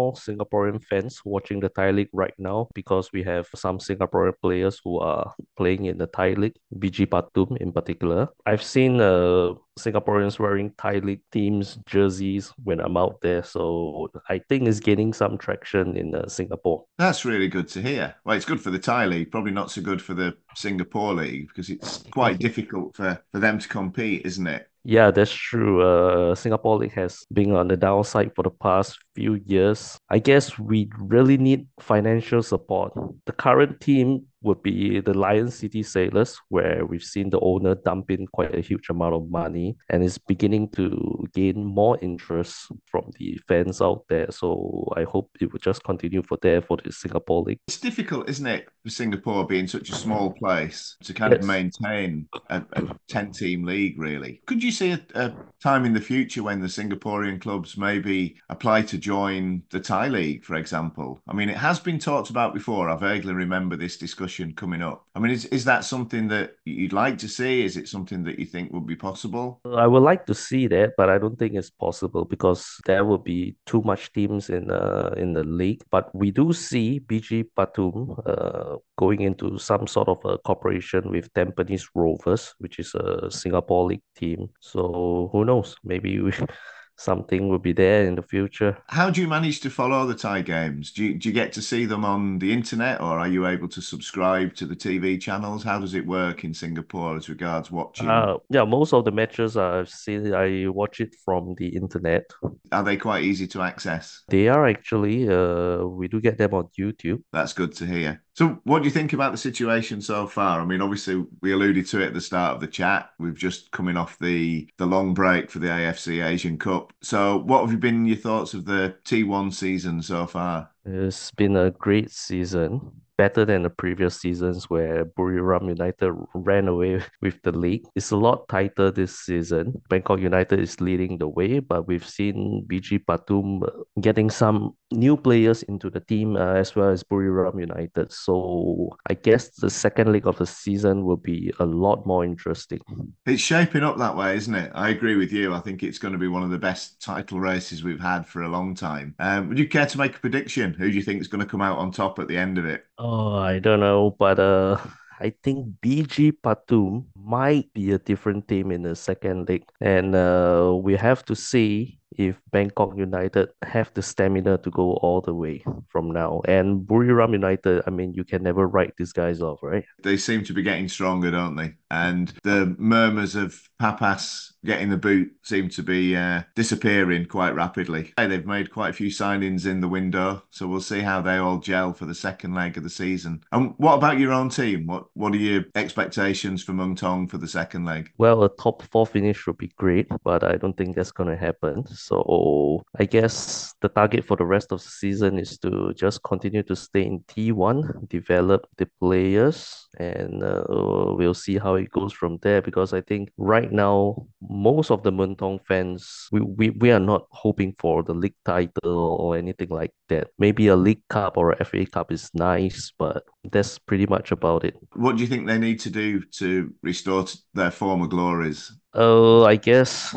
[0.05, 4.81] more Singaporean fans watching the Thai league right now because we have some Singaporean players
[4.85, 8.29] who are playing in the Thai league, BG Pathum in particular.
[8.47, 14.41] I've seen uh, Singaporeans wearing Thai league teams jerseys when I'm out there, so I
[14.49, 16.85] think it's gaining some traction in uh, Singapore.
[16.99, 18.15] That's really good to hear.
[18.25, 21.49] Well, it's good for the Thai league, probably not so good for the Singapore league
[21.49, 24.69] because it's quite difficult for, for them to compete, isn't it?
[24.87, 25.81] Yeah, that's true.
[25.83, 29.99] Uh, Singapore League has been on the downside for the past few years.
[30.11, 32.93] I guess we really need financial support.
[33.25, 38.11] The current team would be the Lion City Sailors, where we've seen the owner dump
[38.11, 43.11] in quite a huge amount of money and is beginning to gain more interest from
[43.19, 44.31] the fans out there.
[44.31, 47.59] So I hope it will just continue for there for the Singapore League.
[47.67, 51.41] It's difficult, isn't it, for Singapore being such a small place to kind Yes.
[51.43, 54.43] of maintain a, a 10 team league, really?
[54.47, 58.83] Could you see a, a time in the future when the Singaporean clubs maybe apply
[58.83, 61.23] to join the Thai League, for example?
[61.27, 62.91] I mean, it has been talked about before.
[62.91, 65.07] I vaguely remember this discussion coming up.
[65.15, 67.65] I mean, is, is that something that you'd like to see?
[67.65, 69.61] Is it something that you think would be possible?
[69.65, 73.19] I would like to see that, but I don't think it's possible because there will
[73.19, 75.83] be too much teams in uh, in the league.
[75.91, 81.33] But we do see BG Pathum uh, going into some sort of a cooperation with
[81.33, 84.49] Tampines Rovers, which is a Singapore league team.
[84.61, 85.77] So who knows?
[85.85, 86.33] Maybe we,
[86.97, 88.77] something will be there in the future.
[88.89, 90.93] How do you manage to follow the Thai games?
[90.93, 93.69] Do you, do you get to see them on the internet or are you able
[93.69, 95.63] to subscribe to the TV channels?
[95.65, 98.09] How does it work in Singapore as regards watching?
[98.09, 102.25] Uh, yeah, most of the matches I've seen, I watch it from the internet.
[102.73, 104.23] Are they quite easy to access?
[104.29, 107.23] They are actually, uh, we do get them on YouTube.
[107.33, 108.23] That's good to hear.
[108.35, 110.61] So, what do you think about the situation so far?
[110.61, 113.11] I mean, obviously, we alluded to it at the start of the chat.
[113.19, 116.93] We've just coming off the the long break for the AFC Asian Cup.
[117.01, 120.71] So, what have you been your thoughts of the T1 season so far?
[120.85, 127.03] It's been a great season, better than the previous seasons where Buriram United ran away
[127.23, 127.85] with the league.
[127.95, 129.81] It's a lot tighter this season.
[129.89, 135.17] Bangkok United is leading the way, but we've seen BG Pathum uh, getting some new
[135.17, 138.13] players into the team uh, as well as Buriram United.
[138.13, 142.81] So I guess the second leg of the season will be a lot more interesting.
[143.27, 144.73] It's shaping up that way, isn't it?
[144.75, 145.55] I agree with you.
[145.55, 148.43] I think it's going to be one of the best title races we've had for
[148.43, 149.15] a long time.
[149.19, 150.75] Um, would you care to make a prediction?
[150.75, 152.65] Who do you think is going to come out on top at the end of
[152.65, 152.85] it?
[152.99, 154.79] Oh, I don't know, but uh,
[155.19, 160.75] I think BG Pathum might be a different team in the second leg, and uh,
[160.81, 165.65] we have to see if Bangkok United have the stamina to go all the way
[165.89, 166.43] from now.
[166.47, 169.85] And Buriram United, I mean, you can never write these guys off, right?
[170.03, 171.75] They seem to be getting stronger, don't they?
[171.91, 178.13] And the murmurs of Papas getting the boot seem to be uh, disappearing quite rapidly.
[178.17, 181.59] They've made quite a few signings in the window, so we'll see how they all
[181.59, 183.43] gel for the second leg of the season.
[183.53, 184.87] And what about your own team?
[184.87, 188.11] What What are your expectations for Muangthong for the second leg?
[188.19, 191.37] Well, a top four finish would be great, but I don't think that's going to
[191.37, 191.85] happen.
[192.05, 196.63] So I guess the target for the rest of the season is to just continue
[196.65, 202.37] to stay in T1, develop the players, and uh, we'll see how it goes from
[202.43, 202.61] there.
[202.61, 207.25] Because I think right now, most of the Muangthong fans, we, we, we are not
[207.31, 210.29] hoping for the league title or anything like that.
[210.39, 214.65] Maybe a League Cup or a FA Cup is nice, but that's pretty much about
[214.65, 214.77] it.
[214.93, 218.77] What do you think they need to do to restore their former glories?
[218.95, 220.15] Uh, I guess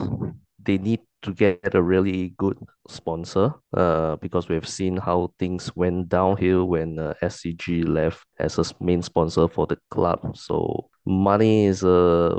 [0.61, 6.09] they need to get a really good sponsor uh, because we've seen how things went
[6.09, 10.37] downhill when uh, SCG left as a main sponsor for the club.
[10.37, 12.33] So money is a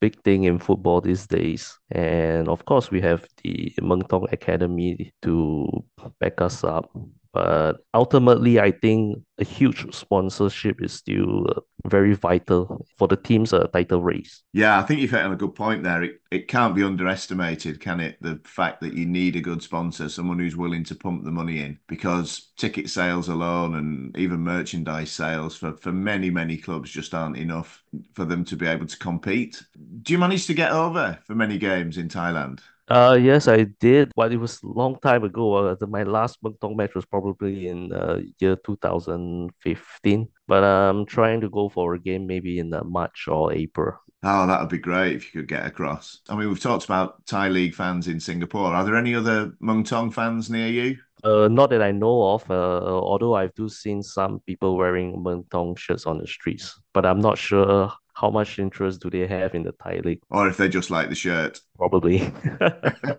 [0.00, 1.78] big thing in football these days.
[1.90, 5.84] And of course, we have the Muangthong Academy to
[6.18, 6.90] back us up.
[7.32, 13.52] But ultimately, I think a huge sponsorship is still uh, very vital for the team's
[13.52, 14.42] uh, title race.
[14.52, 16.02] Yeah, I think you've hit on a good point there.
[16.02, 18.16] It, it can't be underestimated, can it?
[18.20, 21.60] The fact that you need a good sponsor, someone who's willing to pump the money
[21.60, 27.14] in, because ticket sales alone and even merchandise sales for, for many, many clubs just
[27.14, 27.82] aren't enough
[28.14, 29.62] for them to be able to compete.
[30.02, 32.58] Do you manage to get over for many games in Thailand?
[32.90, 35.54] Uh, yes, I did, but it was a long time ago.
[35.54, 41.40] Uh, the, my last Muangthong match was probably in uh, year 2015, but I'm trying
[41.42, 43.94] to go for a game maybe in uh, March or April.
[44.24, 46.20] Oh, that would be great if you could get across.
[46.28, 48.74] I mean, we've talked about Thai League fans in Singapore.
[48.74, 50.98] Are there any other Muangthong fans near you?
[51.22, 55.78] Uh, not that I know of, uh, although I do seen some people wearing Muangthong
[55.78, 59.62] shirts on the streets, but I'm not sure how much interest do they have in
[59.62, 60.20] the Thai League.
[60.30, 61.60] Or if they just like the shirt?
[61.78, 62.18] Probably.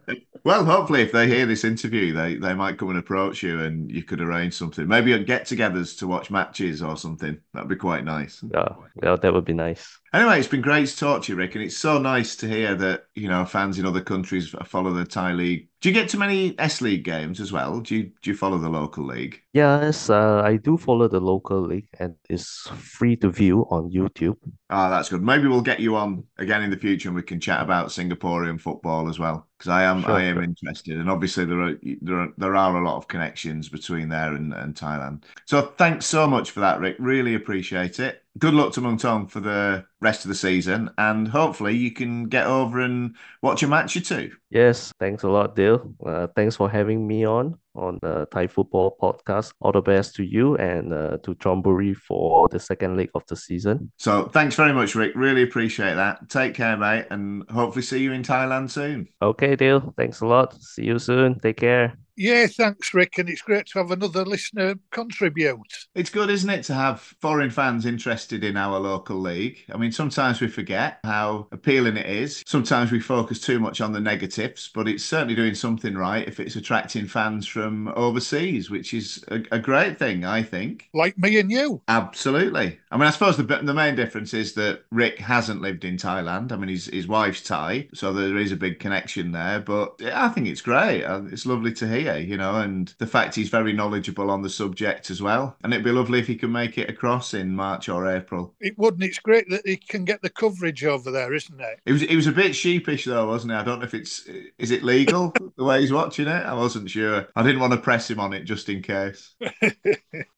[0.43, 3.91] Well, hopefully, if they hear this interview, they, they might come and approach you and
[3.91, 4.87] you could arrange something.
[4.87, 7.37] Maybe get togethers to watch matches or something.
[7.53, 8.43] That'd be quite nice.
[8.51, 8.69] Yeah,
[9.03, 9.99] yeah, that would be nice.
[10.13, 11.55] Anyway, it's been great to talk to you, Rick.
[11.55, 15.05] And it's so nice to hear that, you know, fans in other countries follow the
[15.05, 15.69] Thai League.
[15.79, 17.79] Do you get to many S League games as well?
[17.79, 19.41] Do you, do you follow the local league?
[19.53, 24.37] Yes, uh, I do follow the local league and it's free to view on YouTube.
[24.69, 25.23] Oh, that's good.
[25.23, 28.59] Maybe we'll get you on again in the future and we can chat about Singaporean
[28.59, 29.47] football as well.
[29.61, 30.43] Because I am Sure, I am sure.
[30.43, 34.33] interested, and obviously there are there are there are a lot of connections between there
[34.33, 35.21] and, and Thailand.
[35.45, 36.95] So thanks so much for that, Rick.
[36.97, 38.23] Really appreciate it.
[38.39, 42.47] Good luck to Muangthong for the rest of the season, and hopefully you can get
[42.47, 44.31] over and watch a match or two.
[44.49, 45.93] Yes, thanks a lot, Dale.
[46.05, 49.53] Uh, thanks for having me on on the Thai Football Podcast.
[49.59, 53.35] All the best to you and uh, to Chonburi for the second leg of the
[53.35, 53.91] season.
[53.97, 55.11] So thanks very much, Rick.
[55.15, 56.29] Really appreciate that.
[56.29, 59.07] Take care, mate, and hopefully see you in Thailand soon.
[59.21, 59.93] Okay, Dale.
[59.97, 60.61] Thanks a lot.
[60.61, 61.39] See you soon.
[61.39, 61.97] Take care.
[62.21, 63.17] Yeah, thanks, Rick.
[63.17, 65.59] And it's great to have another listener contribute.
[65.95, 69.57] It's good, isn't it, to have foreign fans interested in our local league?
[69.73, 72.43] I mean, sometimes we forget how appealing it is.
[72.45, 76.39] Sometimes we focus too much on the negatives, but it's certainly doing something right if
[76.39, 80.89] it's attracting fans from overseas, which is a, a great thing, I think.
[80.93, 81.81] Like me and you.
[81.87, 82.79] Absolutely.
[82.91, 86.51] I mean, I suppose the the main difference is that Rick hasn't lived in Thailand.
[86.51, 89.59] I mean, his his wife's Thai, so there is a big connection there.
[89.59, 91.03] But I think it's great.
[91.03, 94.49] Uh, It's lovely to hear, you know, and the fact he's very knowledgeable on the
[94.49, 95.55] subject as well.
[95.63, 98.53] And it'd be lovely if he could make it across in March or April.
[98.59, 99.03] It wouldn't.
[99.03, 101.79] It's great that he can get the coverage over there, isn't it?
[101.85, 103.55] It was it was a bit sheepish though, wasn't it?
[103.55, 106.45] I don't know if it's is it legal the way he's watching it.
[106.45, 107.27] I wasn't sure.
[107.35, 109.35] I didn't want to press him on it just in case.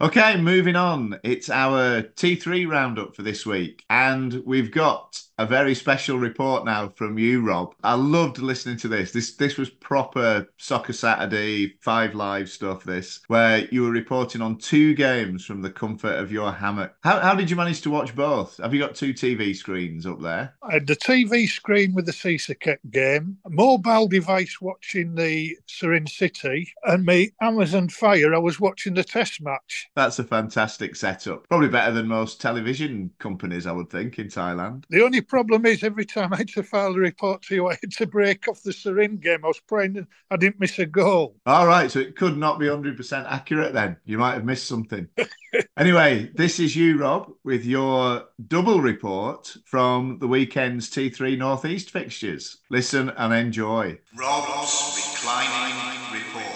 [0.02, 1.18] Okay, moving on.
[1.24, 6.90] It's our T3 roundup for this week, and we've got a very special report now
[6.90, 7.74] from you, Rob.
[7.84, 9.12] I loved listening to this.
[9.12, 12.84] This this was proper Soccer Saturday Five Live stuff.
[12.84, 16.96] This where you were reporting on two games from the comfort of your hammock.
[17.04, 18.58] How how did you manage to watch both?
[18.58, 20.56] Have you got two TV screens up there?
[20.62, 26.72] I had the TV screen with the Sisaket game, mobile device watching the Surin City,
[26.84, 28.36] and me Amazon Fire.
[28.36, 29.90] I was watching the Test match.
[29.96, 31.48] That's a fantastic setup.
[31.50, 34.86] Probably better than most television companies, I would think, in Thailand.
[34.90, 37.78] The only problem is every time I had to file a report to you, I
[37.82, 39.44] had to break off the Surin game.
[39.44, 41.36] I was praying that I didn't miss a goal.
[41.46, 43.98] All right, so it could not be 100% accurate then.
[44.06, 45.08] You might have missed something.
[45.78, 52.58] anyway, this is you, Rob, with your double report from the weekend's T3 Northeast fixtures.
[52.70, 54.00] Listen and enjoy.
[54.18, 56.54] Rob's Reclining Report.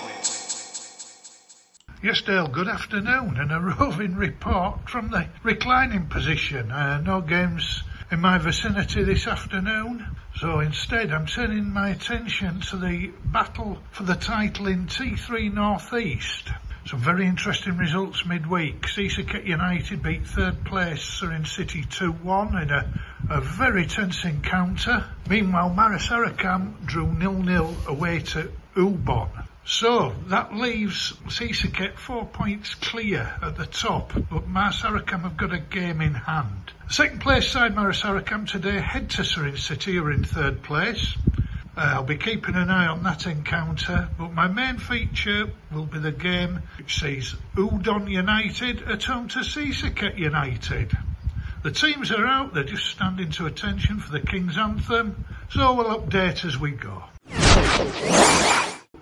[2.03, 6.71] Yes, Dale, good afternoon, and a roving report from the reclining position.
[6.71, 10.05] Uh, no games in my vicinity this afternoon,
[10.39, 15.93] so instead I'm turning my attention to the battle for the title in T3 North
[15.93, 16.49] East.
[16.85, 18.83] Some very interesting results midweek.
[18.83, 22.89] Sisaket United beat third place Surin City 2-1 in a,
[23.29, 25.03] a very tense encounter.
[25.29, 29.27] Meanwhile, Maha Sarakham drew nil-nil away to Ubon.
[29.69, 35.51] So that leaves Sisaket four points clear at the top, but Maha Sarakham have got
[35.51, 36.71] a game in hand.
[36.89, 41.17] Second place side Maha Sarakham today head to Surin City, are in third place.
[41.75, 45.99] Uh, I'll be keeping an eye on that encounter, but my main feature will be
[45.99, 50.97] the game which sees Udon United at home to Sisaket United.
[51.63, 55.99] The teams are out, they're just standing to attention for the King's Anthem, so we'll
[55.99, 57.03] update as we go.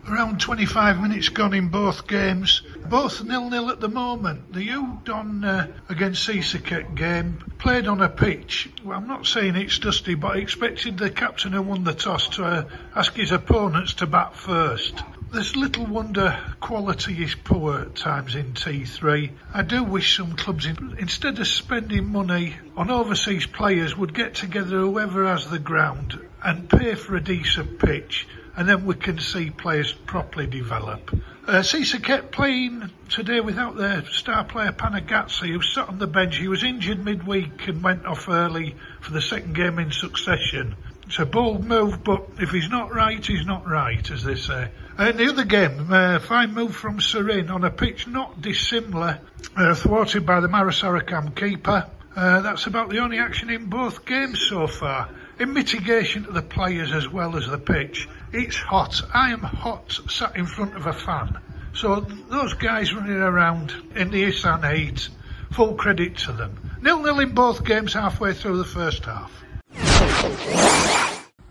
[0.07, 4.53] Around 25 minutes gone in both games, both nil-nil at the moment.
[4.53, 8.69] The Udon uh, against Sisaket game played on a pitch.
[8.83, 12.27] Well, I'm not saying it's dusty, but I expected the captain who won the toss
[12.35, 14.93] to uh, ask his opponents to bat first.
[15.31, 19.31] There's little wonder quality is poor at times in T3.
[19.55, 24.35] I do wish some clubs, in, instead of spending money on overseas players, would get
[24.35, 29.19] together whoever has the ground and pay for a decent pitch and then we can
[29.19, 31.11] see players properly develop.
[31.47, 31.63] Uh,
[32.01, 36.37] kept playing today without their star player Panagatsi, who sat on the bench.
[36.37, 40.75] He was injured midweek and went off early for the second game in succession.
[41.05, 44.69] It's a bold move, but if he's not right, he's not right, as they say.
[44.97, 49.19] And the other game, uh, fine move from Surin on a pitch not dissimilar,
[49.55, 51.85] uh, thwarted by the Maha Sarakham keeper.
[52.15, 55.09] Uh, that's about the only action in both games so far.
[55.37, 59.01] In mitigation to the players as well as the pitch, it's hot.
[59.13, 61.37] I am hot sat in front of a fan.
[61.73, 65.09] So those guys running around in the Isan heat,
[65.51, 66.77] full credit to them.
[66.81, 69.29] Nil-nil in both games halfway through the first half.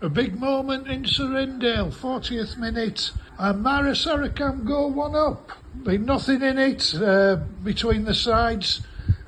[0.01, 3.11] A big moment in Serendale, 40th minute.
[3.37, 5.51] And Maha Sarakham go one up.
[5.83, 8.81] Been nothing in it uh, between the sides.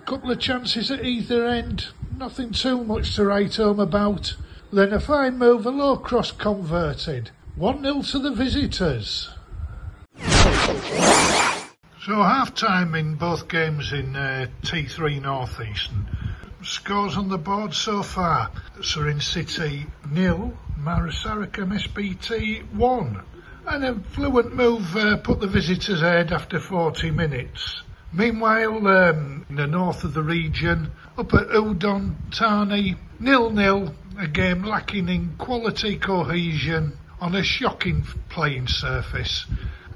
[0.05, 1.89] Couple of chances at either end.
[2.17, 4.35] Nothing too much to write home about.
[4.71, 7.31] Then a fine move, a low cross converted.
[7.55, 9.29] 1 0 to the visitors.
[12.07, 15.89] So half time in both games in uh, T3 North East.
[16.63, 18.51] Scores on the board so far.
[18.79, 23.21] Surin City nil, Maha Sarakham SBT one.
[23.65, 27.83] And a fluent move uh, put the visitors ahead after 40 minutes.
[28.13, 34.63] Meanwhile, um, in the north of the region, up at Udon, Thani, nil-nil, a game
[34.63, 39.45] lacking in quality cohesion on a shocking playing surface.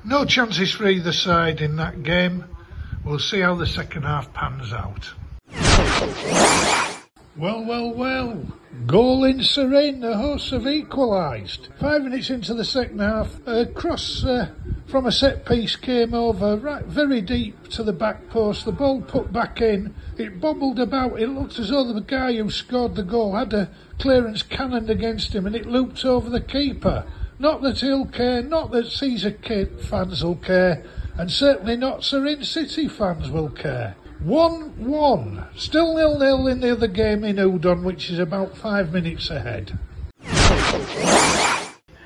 [0.03, 2.45] No chances for either side in that game.
[3.03, 5.11] We'll see how the second half pans out.
[7.35, 8.45] Well, well, well.
[8.87, 11.67] Goal in Surin, the hosts have equalised.
[11.77, 14.47] Five minutes into the second half, a cross uh,
[14.87, 18.63] from a set piece came over right very deep to the back post.
[18.63, 19.93] The ball put back in.
[20.17, 21.19] It bobbled about.
[21.19, 23.69] It looked as though the guy who scored the goal had a
[23.99, 27.05] clearance cannoned against him and it looped over the keeper.
[27.39, 29.35] Not that he'll care, not that Caesar
[29.81, 30.83] fans will care,
[31.17, 33.95] and certainly not Surin City fans will care.
[34.23, 35.45] 1 1.
[35.55, 39.79] Still nil nil in the other game in Udon, which is about five minutes ahead.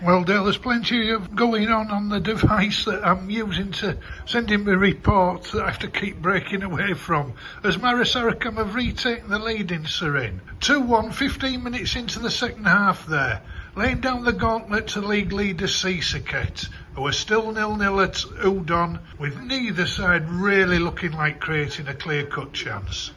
[0.01, 4.49] Well, Dale, there's plenty of going on on the device that I'm using to send
[4.49, 7.33] him a report that I have to keep breaking away from.
[7.65, 10.39] As Maha Sarakham have retaken the lead in Surin.
[10.61, 13.41] 2 1, 15 minutes into the second half there
[13.75, 19.39] laying down the gauntlet to league leader Sisaket, who are still nil-nil at Udon, with
[19.41, 23.11] neither side really looking like creating a clear-cut chance.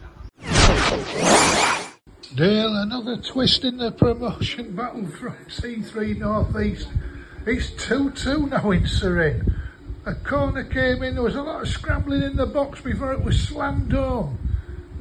[2.35, 6.89] Dale, another twist in the promotion battle from T3 North East.
[7.47, 9.55] It's 2-2 now in Surin.
[10.07, 13.23] A corner came in, there was a lot of scrambling in the box before it
[13.23, 14.48] was slammed home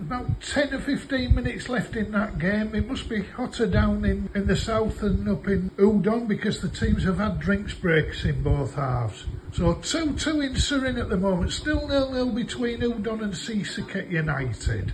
[0.07, 2.73] about 10 or 15 minutes left in that game.
[2.73, 6.69] It must be hotter down in, in the south than up in Udon because the
[6.69, 9.25] teams have had drinks breaks in both halves.
[9.51, 14.09] So 2 2 in Surin at the moment, still nil nil between Udon and Sisaket
[14.09, 14.93] United.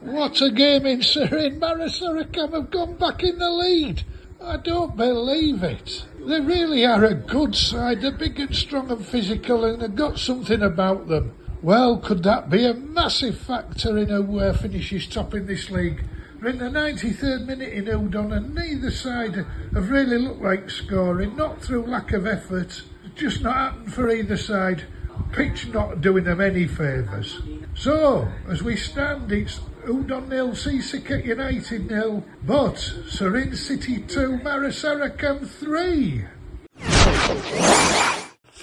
[0.00, 1.60] What a game in Surin!
[1.60, 4.02] Maha Sarakham have gone back in the lead.
[4.42, 6.06] I don't believe it.
[6.18, 8.00] They really are a good side.
[8.00, 11.34] They're big and strong and physical and they've got something about them.
[11.64, 16.04] Well, could that be a massive factor in who uh, finishes top in this league?
[16.38, 21.36] We're in the 93rd minute in Udon and neither side have really looked like scoring,
[21.36, 22.82] not through lack of effort,
[23.14, 24.84] just not happened for either side.
[25.32, 27.40] Pitch not doing them any favours.
[27.74, 34.68] So, as we stand, it's Udon nil, Sisaket United nil, but Surin City 2, Maha
[34.68, 36.24] Sarakham 3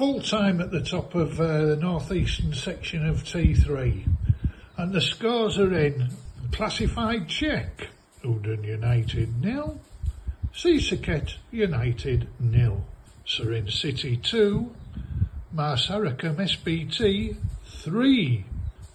[0.02, 4.04] full time at the top of uh, the northeastern section of T3,
[4.78, 6.10] and the scores are in.
[6.52, 7.90] Classified check.
[8.24, 9.80] Udon United nil,
[10.56, 12.84] Sisaket United nil,
[13.28, 14.72] Surin City 2,
[15.54, 17.38] Maha Sarakham SBT
[17.84, 18.46] 3.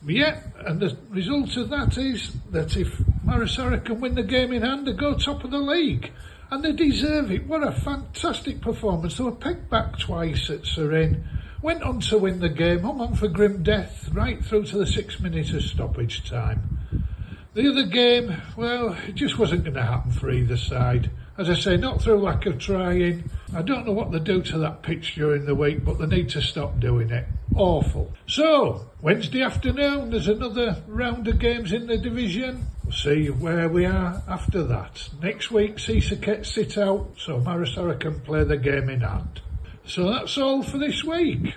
[0.09, 4.62] Yeah, and the result of that is that if Maha Sarakham win the game in
[4.62, 6.11] hand, they go top of the league
[6.51, 7.47] and they deserve it.
[7.47, 9.16] What a fantastic performance.
[9.16, 11.24] They were pegged back twice at Surin,
[11.62, 14.86] went on to win the game, hung on for grim death right through to the
[14.86, 17.05] six minutes of stoppage time.
[17.55, 21.11] The other game, well, it just wasn't going to happen for either side.
[21.38, 23.30] As I say, not through lack of trying.
[23.55, 26.28] I don't know what they do to that pitch during the week, but they need
[26.30, 27.26] to stop doing it.
[27.55, 28.12] Awful.
[28.26, 32.66] So, Wednesday afternoon, there's another round of games in the division.
[32.93, 35.09] See where we are after that.
[35.22, 39.41] Next week, Sisaket sit out, so Marisara can play the game in hand.
[39.84, 41.55] So that's all for this week.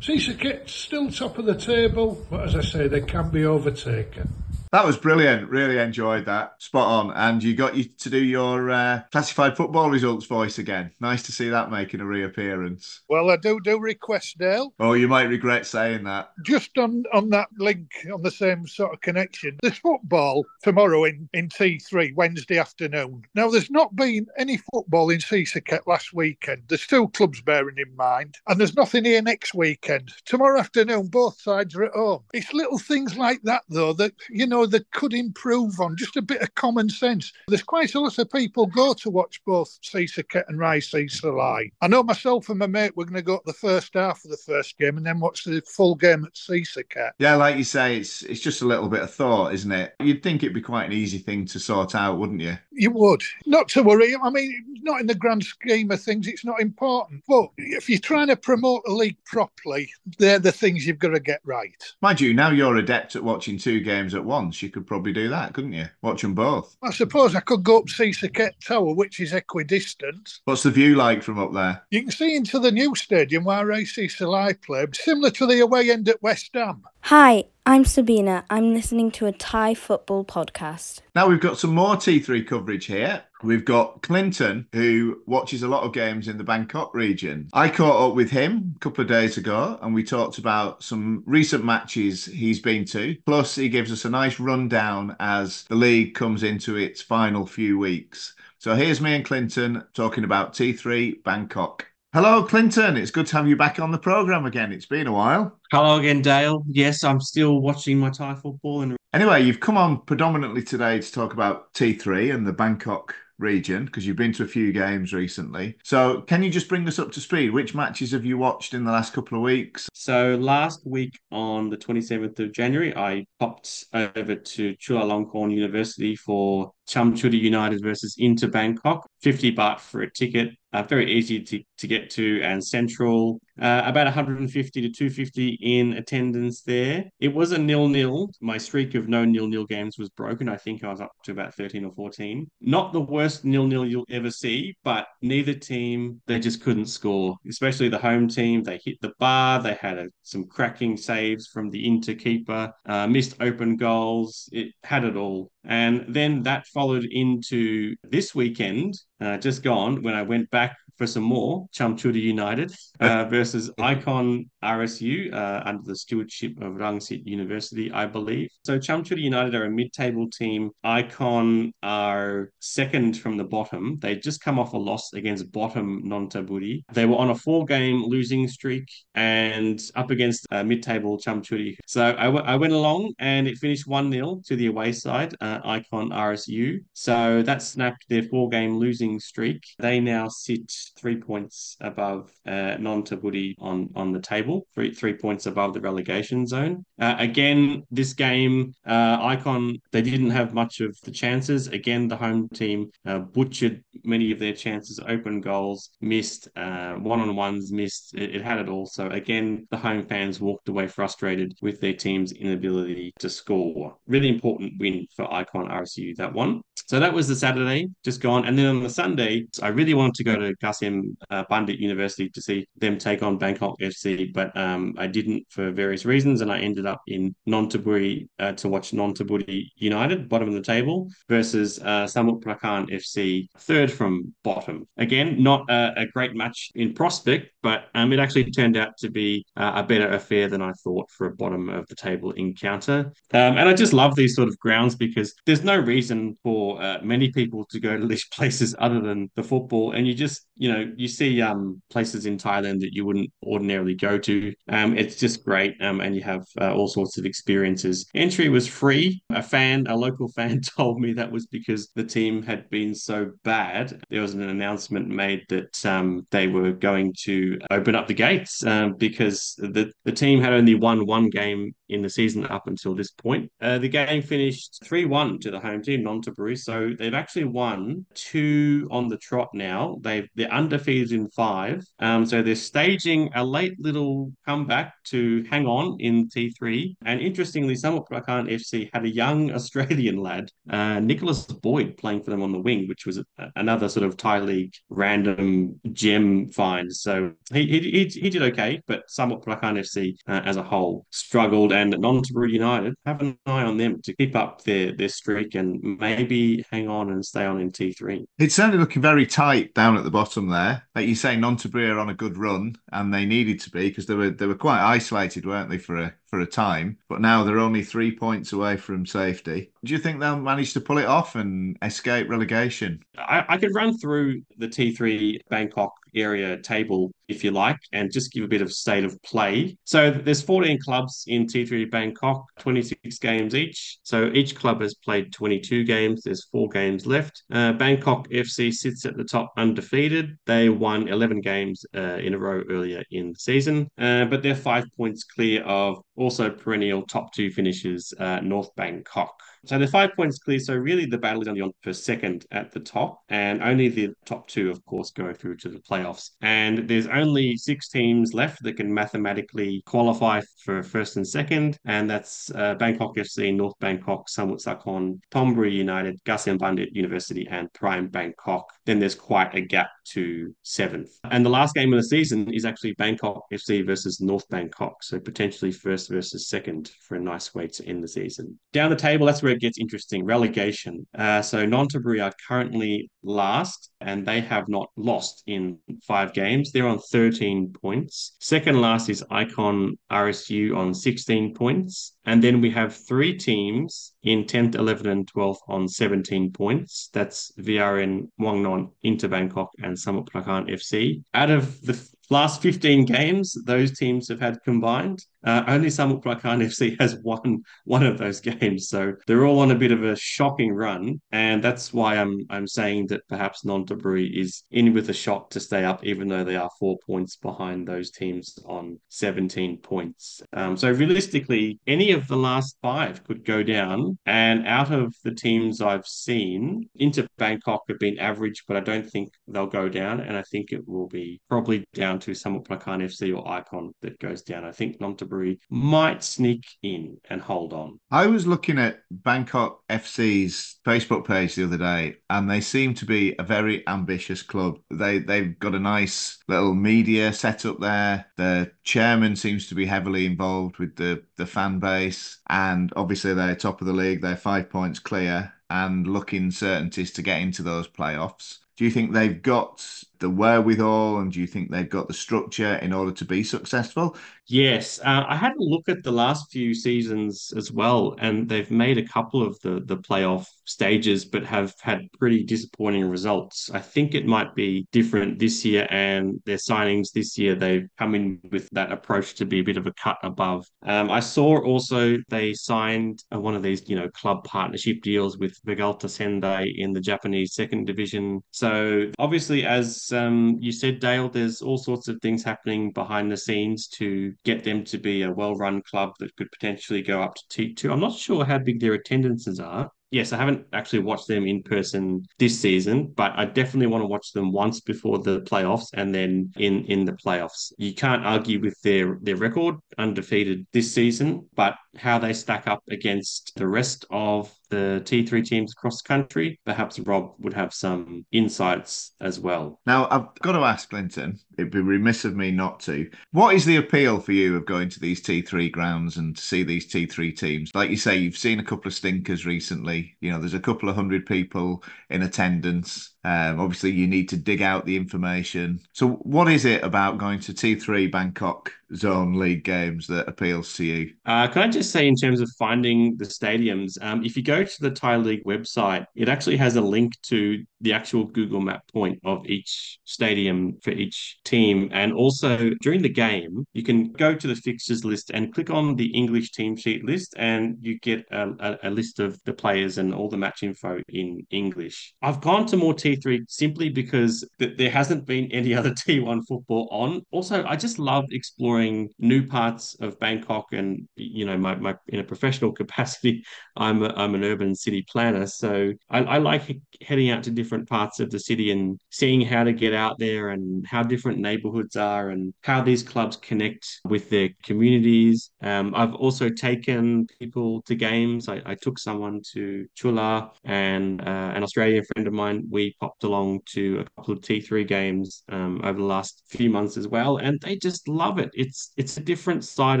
[0.00, 4.32] Sisaket still top of the table, but as I say, they can be overtaken.
[4.72, 5.48] That was brilliant.
[5.50, 6.54] Really enjoyed that.
[6.62, 7.16] Spot on.
[7.16, 10.92] And you got you to do your uh, classified football results voice again.
[11.00, 13.00] Nice to see that making a reappearance.
[13.08, 14.72] Well, I do do request, Dale.
[14.78, 16.30] Oh, you might regret saying that.
[16.44, 21.28] Just on, on that link, on the same sort of connection, there's football tomorrow in,
[21.32, 23.22] in T3, Wednesday afternoon.
[23.34, 26.62] Now, there's not been any football in Sisaket last weekend.
[26.68, 30.12] There's two clubs bearing in mind, and there's nothing here next weekend.
[30.26, 32.22] Tomorrow afternoon, both sides are at home.
[32.32, 36.22] It's little things like that, though, that, you know, that could improve on just a
[36.22, 37.32] bit of common sense.
[37.48, 41.72] There's quite a lot of people go to watch both Sisaket and Rasi Salai.
[41.80, 44.30] I know myself and my mate we're going to go to the first half of
[44.30, 47.10] the first game and then watch the full game at Sisaket.
[47.18, 49.94] Yeah, like you say, it's it's just a little bit of thought, isn't it?
[50.00, 52.56] You'd think it'd be quite an easy thing to sort out, wouldn't you?
[52.72, 53.22] You would.
[53.46, 54.14] Not to worry.
[54.16, 57.22] I mean, not in the grand scheme of things, it's not important.
[57.28, 61.20] But if you're trying to promote a league properly, they're the things you've got to
[61.20, 61.82] get right.
[62.00, 65.12] Mind you, now you're adept at watching two games at once once, you could probably
[65.12, 65.86] do that, couldn't you?
[66.02, 66.76] Watch them both.
[66.82, 70.40] I suppose I could go up Sisaket Tower, which is equidistant.
[70.44, 71.82] What's the view like from up there?
[71.92, 75.92] You can see into the new stadium where AC Salai play, similar to the away
[75.92, 76.82] end at West Ham.
[77.02, 78.44] Hi, I'm Sabina.
[78.50, 80.98] I'm listening to a Thai football podcast.
[81.14, 83.22] Now we've got some more T3 coverage here.
[83.42, 87.48] We've got Clinton, who watches a lot of games in the Bangkok region.
[87.52, 91.22] I caught up with him a couple of days ago and we talked about some
[91.26, 93.16] recent matches he's been to.
[93.24, 97.78] Plus, he gives us a nice rundown as the league comes into its final few
[97.78, 98.34] weeks.
[98.58, 101.86] So here's me and Clinton talking about T3 Bangkok.
[102.12, 102.96] Hello, Clinton.
[102.96, 104.72] It's good to have you back on the program again.
[104.72, 105.58] It's been a while.
[105.72, 106.64] Hello again, Dale.
[106.68, 111.12] Yes, I'm still watching my Thai football and Anyway, you've come on predominantly today to
[111.12, 115.76] talk about T3 and the Bangkok region because you've been to a few games recently.
[115.82, 117.50] So, can you just bring us up to speed?
[117.50, 119.88] Which matches have you watched in the last couple of weeks?
[119.94, 126.72] So last week on the 27th of January, I popped over to Chulalongkorn University for
[126.90, 129.06] Chamchuri United versus Inter Bangkok.
[129.22, 130.50] 50 baht for a ticket.
[130.72, 133.40] Uh, very easy to, to get to and central.
[133.60, 137.04] Uh, about 150 to 250 in attendance there.
[137.18, 138.30] It was a nil-nil.
[138.40, 140.48] My streak of no nil-nil games was broken.
[140.48, 142.48] I think I was up to about 13 or 14.
[142.60, 147.88] Not the worst nil-nil you'll ever see, but neither team, they just couldn't score, especially
[147.88, 148.62] the home team.
[148.62, 149.60] They hit the bar.
[149.60, 154.48] They had a, some cracking saves from the Inter keeper, uh, missed open goals.
[154.52, 155.50] It had it all.
[155.64, 161.06] And then that followed into this weekend, uh, just gone, when I went back for
[161.06, 167.90] some more, Chamchuri United uh, versus Icon RSU uh, under the stewardship of Rangsit University,
[167.90, 168.50] I believe.
[168.66, 170.72] So Chamchuri United are a mid-table team.
[170.84, 173.98] Icon are second from the bottom.
[174.02, 176.82] They just come off a loss against bottom Nonthaburi.
[176.92, 178.84] They were on a four-game losing streak
[179.14, 181.76] and up against uh, mid-table Chamchuri.
[181.86, 185.60] So I, w- I went along and it finished 1-0 to the away side, uh,
[185.64, 186.80] Icon RSU.
[186.92, 189.62] So that snapped their four-game losing streak.
[189.78, 195.46] They now sit three points above uh, Nonthaburi on, on the table, three, three points
[195.46, 196.84] above the relegation zone.
[197.00, 201.68] Uh, again, this game, uh, Icon, they didn't have much of the chances.
[201.68, 207.20] Again, the home team uh, butchered many of their chances, open goals, missed, uh, one
[207.20, 208.14] on ones, missed.
[208.14, 208.86] It, it had it all.
[208.86, 213.96] So, again, the home fans walked away frustrated with their team's inability to score.
[214.06, 216.62] Really important win for Icon RSU, that one.
[216.86, 218.46] So that was the Saturday, just gone.
[218.46, 222.40] And then on the Sunday, I really wanted to go to Kasem uh, University to
[222.40, 226.40] see them take on Bangkok FC, but um, I didn't for various reasons.
[226.40, 231.08] And I ended up in Nonthaburi uh, to watch Nonthaburi United, bottom of the table,
[231.28, 234.86] versus uh, Samut Prakan FC, third from bottom.
[234.96, 239.10] Again, not a, a great match in prospect, but um, it actually turned out to
[239.10, 243.12] be uh, a better affair than I thought for a bottom of the table encounter.
[243.32, 246.98] Um, and I just love these sort of grounds because there's no reason for uh,
[247.02, 249.92] many people to go to these places other than the football.
[249.92, 253.94] And you just, you know, you see um, places in Thailand that you wouldn't ordinarily
[253.94, 254.52] go to.
[254.68, 255.80] Um, it's just great.
[255.80, 258.06] Um, and you have uh, all sorts of experiences.
[258.14, 259.22] Entry was free.
[259.30, 263.32] A fan, a local fan told me that was because the team had been so
[263.44, 264.00] bad.
[264.10, 268.64] There was an announcement made that um, they were going to open up the gates
[268.64, 272.94] um, because the, the team had only won one game in the season up until
[272.94, 273.50] this point.
[273.60, 276.58] Uh, the game finished 3 1 to the home team, Nonthaburi.
[276.58, 279.98] So they've actually won two on the trot now.
[280.00, 281.84] They've, they're undefeated in five.
[281.98, 286.96] Um, so they're staging a late little comeback to hang on in T3.
[287.04, 292.30] And interestingly, Samut Prakan FC had a young Australian lad, uh, Nicholas Boyd, playing for
[292.30, 293.22] them on the wing, which was
[293.56, 296.92] another sort of Thai league random gem find.
[296.94, 301.72] So he, he, he did okay, but Samut Prakan FC uh, as a whole struggled.
[301.80, 305.98] And Nonthaburi United have an eye on them to keep up their, their streak and
[305.98, 308.22] maybe hang on and stay on in T3.
[308.38, 310.86] It's certainly looking very tight down at the bottom there.
[310.94, 314.04] Like you say, Nonthaburi are on a good run, and they needed to be because
[314.04, 316.96] they were they were quite isolated, weren't they, for a for a time?
[317.08, 319.72] But now they're only three points away from safety.
[319.84, 323.00] Do you think they'll manage to pull it off and escape relegation?
[323.18, 328.32] I, I could run through the T3 Bangkok area table if you like and just
[328.32, 329.76] give a bit of state of play.
[329.84, 333.98] So there's 14 clubs in T3 Bangkok, 26 games each.
[334.02, 336.22] So each club has played 22 games.
[336.22, 337.44] There's four games left.
[337.52, 340.36] Uh, Bangkok FC sits at the top undefeated.
[340.46, 344.54] They won 11 games uh, in a row earlier in the season, uh, but they're
[344.54, 349.40] five points clear of also perennial top two finishes, uh, North Bangkok.
[349.66, 350.58] So they're five points clear.
[350.58, 354.10] So really the battle is only on for second at the top, and only the
[354.24, 356.30] top two, of course, go through to the playoffs.
[356.40, 362.08] And there's only six teams left that can mathematically qualify for first and second, and
[362.08, 368.08] that's uh, Bangkok FC, North Bangkok, Samut Sakhon, Thonburi United, Kasem Bundit University, and Prime
[368.08, 368.66] Bangkok.
[368.86, 371.10] Then there's quite a gap to seventh.
[371.24, 375.02] And the last game of the season is actually Bangkok FC versus North Bangkok.
[375.02, 378.58] So potentially first versus second for a nice way to end the season.
[378.72, 380.24] Down the table, that's where it gets interesting.
[380.24, 381.06] Relegation.
[381.16, 386.72] Uh, so Nonthaburi are currently last and they have not lost in five games.
[386.72, 388.36] They're on 13 points.
[388.40, 392.16] Second last is Icon RSU on 16 points.
[392.24, 397.10] And then we have three teams in 10th, 11th, and 12th on 17 points.
[397.12, 401.22] That's VRN, Wangnon, Inter Bangkok, and Samut Prakan FC.
[401.34, 401.98] Out of the
[402.30, 407.62] last 15 games those teams have had combined, uh, only Samut Prakan FC has won
[407.84, 408.88] one of those games.
[408.88, 411.20] So they're all on a bit of a shocking run.
[411.32, 415.60] And that's why I'm I'm saying that perhaps Nonthaburi is in with a shot to
[415.60, 420.42] stay up, even though they are four points behind those teams on 17 points.
[420.52, 424.18] Um, so realistically, any of the last five could go down.
[424.26, 429.08] And out of the teams I've seen, Inter Bangkok have been average, but I don't
[429.08, 430.20] think they'll go down.
[430.20, 434.18] And I think it will be probably down to Samut Prakan FC or Icon that
[434.18, 434.64] goes down.
[434.64, 435.29] I think Nonthaburi
[435.70, 438.00] might sneak in and hold on.
[438.10, 443.04] I was looking at Bangkok FC's Facebook page the other day, and they seem to
[443.04, 444.78] be a very ambitious club.
[444.90, 448.26] They they've got a nice little media set up there.
[448.36, 453.56] The chairman seems to be heavily involved with the the fan base, and obviously they're
[453.56, 454.22] top of the league.
[454.22, 458.58] They're five points clear and looking certainties to get into those playoffs.
[458.76, 459.86] Do you think they've got
[460.20, 464.16] the wherewithal and do you think they've got the structure in order to be successful?
[464.46, 468.70] Yes, uh, I had a look at the last few seasons as well, and they've
[468.70, 473.70] made a couple of the the playoff stages, but have had pretty disappointing results.
[473.72, 478.16] I think it might be different this year, and their signings this year they've come
[478.16, 480.66] in with that approach to be a bit of a cut above.
[480.82, 485.38] Um, I saw also they signed uh, one of these you know club partnership deals
[485.38, 488.42] with Vegalta Sendai in the Japanese second division.
[488.50, 493.36] So obviously, as um, you said, Dale, there's all sorts of things happening behind the
[493.36, 497.74] scenes to get them to be a well-run club that could potentially go up to
[497.74, 497.92] T2.
[497.92, 501.62] I'm not sure how big their attendances are, yes, I haven't actually watched them in
[501.62, 506.14] person this season, but I definitely want to watch them once before the playoffs and
[506.14, 507.72] then in in the playoffs.
[507.78, 512.82] You can't argue with their their record, undefeated this season, but how they stack up
[512.90, 518.24] against the rest of the T3 teams across the country, perhaps Rob would have some
[518.32, 519.80] insights as well.
[519.84, 523.10] Now, I've got to ask Clinton, it'd be remiss of me not to.
[523.32, 526.62] What is the appeal for you of going to these T3 grounds and to see
[526.62, 527.70] these T3 teams?
[527.74, 529.99] Like you say, you've seen a couple of stinkers recently.
[530.20, 533.14] You know, there's a couple of hundred people in attendance.
[533.22, 535.80] Um, obviously, you need to dig out the information.
[535.92, 540.84] So, what is it about going to T3 Bangkok Zone League games that appeals to
[540.84, 541.12] you?
[541.26, 544.64] Uh, can I just say, in terms of finding the stadiums, um, if you go
[544.64, 548.82] to the Thai League website, it actually has a link to the actual Google Map
[548.92, 551.90] point of each stadium for each team.
[551.92, 555.96] And also during the game, you can go to the fixtures list and click on
[555.96, 559.98] the English team sheet list, and you get a, a, a list of the players
[559.98, 562.14] and all the match info in English.
[562.22, 566.88] I've gone to more T3 simply because th- there hasn't been any other T1 football
[566.90, 567.22] on.
[567.30, 572.20] Also, I just love exploring new parts of Bangkok and, you know, my, my in
[572.20, 573.42] a professional capacity,
[573.76, 575.46] I'm, a, I'm an urban city planner.
[575.46, 579.40] So I, I like heading out to different different parts of the city and seeing
[579.40, 584.00] how to get out there and how different neighborhoods are and how these clubs connect
[584.04, 585.50] with their communities.
[585.62, 588.48] Um, I've also taken people to games.
[588.48, 592.66] I, I took someone to Chula and uh, an Australian friend of mine.
[592.70, 596.96] We popped along to a couple of T3 games um, over the last few months
[596.96, 598.50] as well, and they just love it.
[598.54, 600.00] It's it's a different side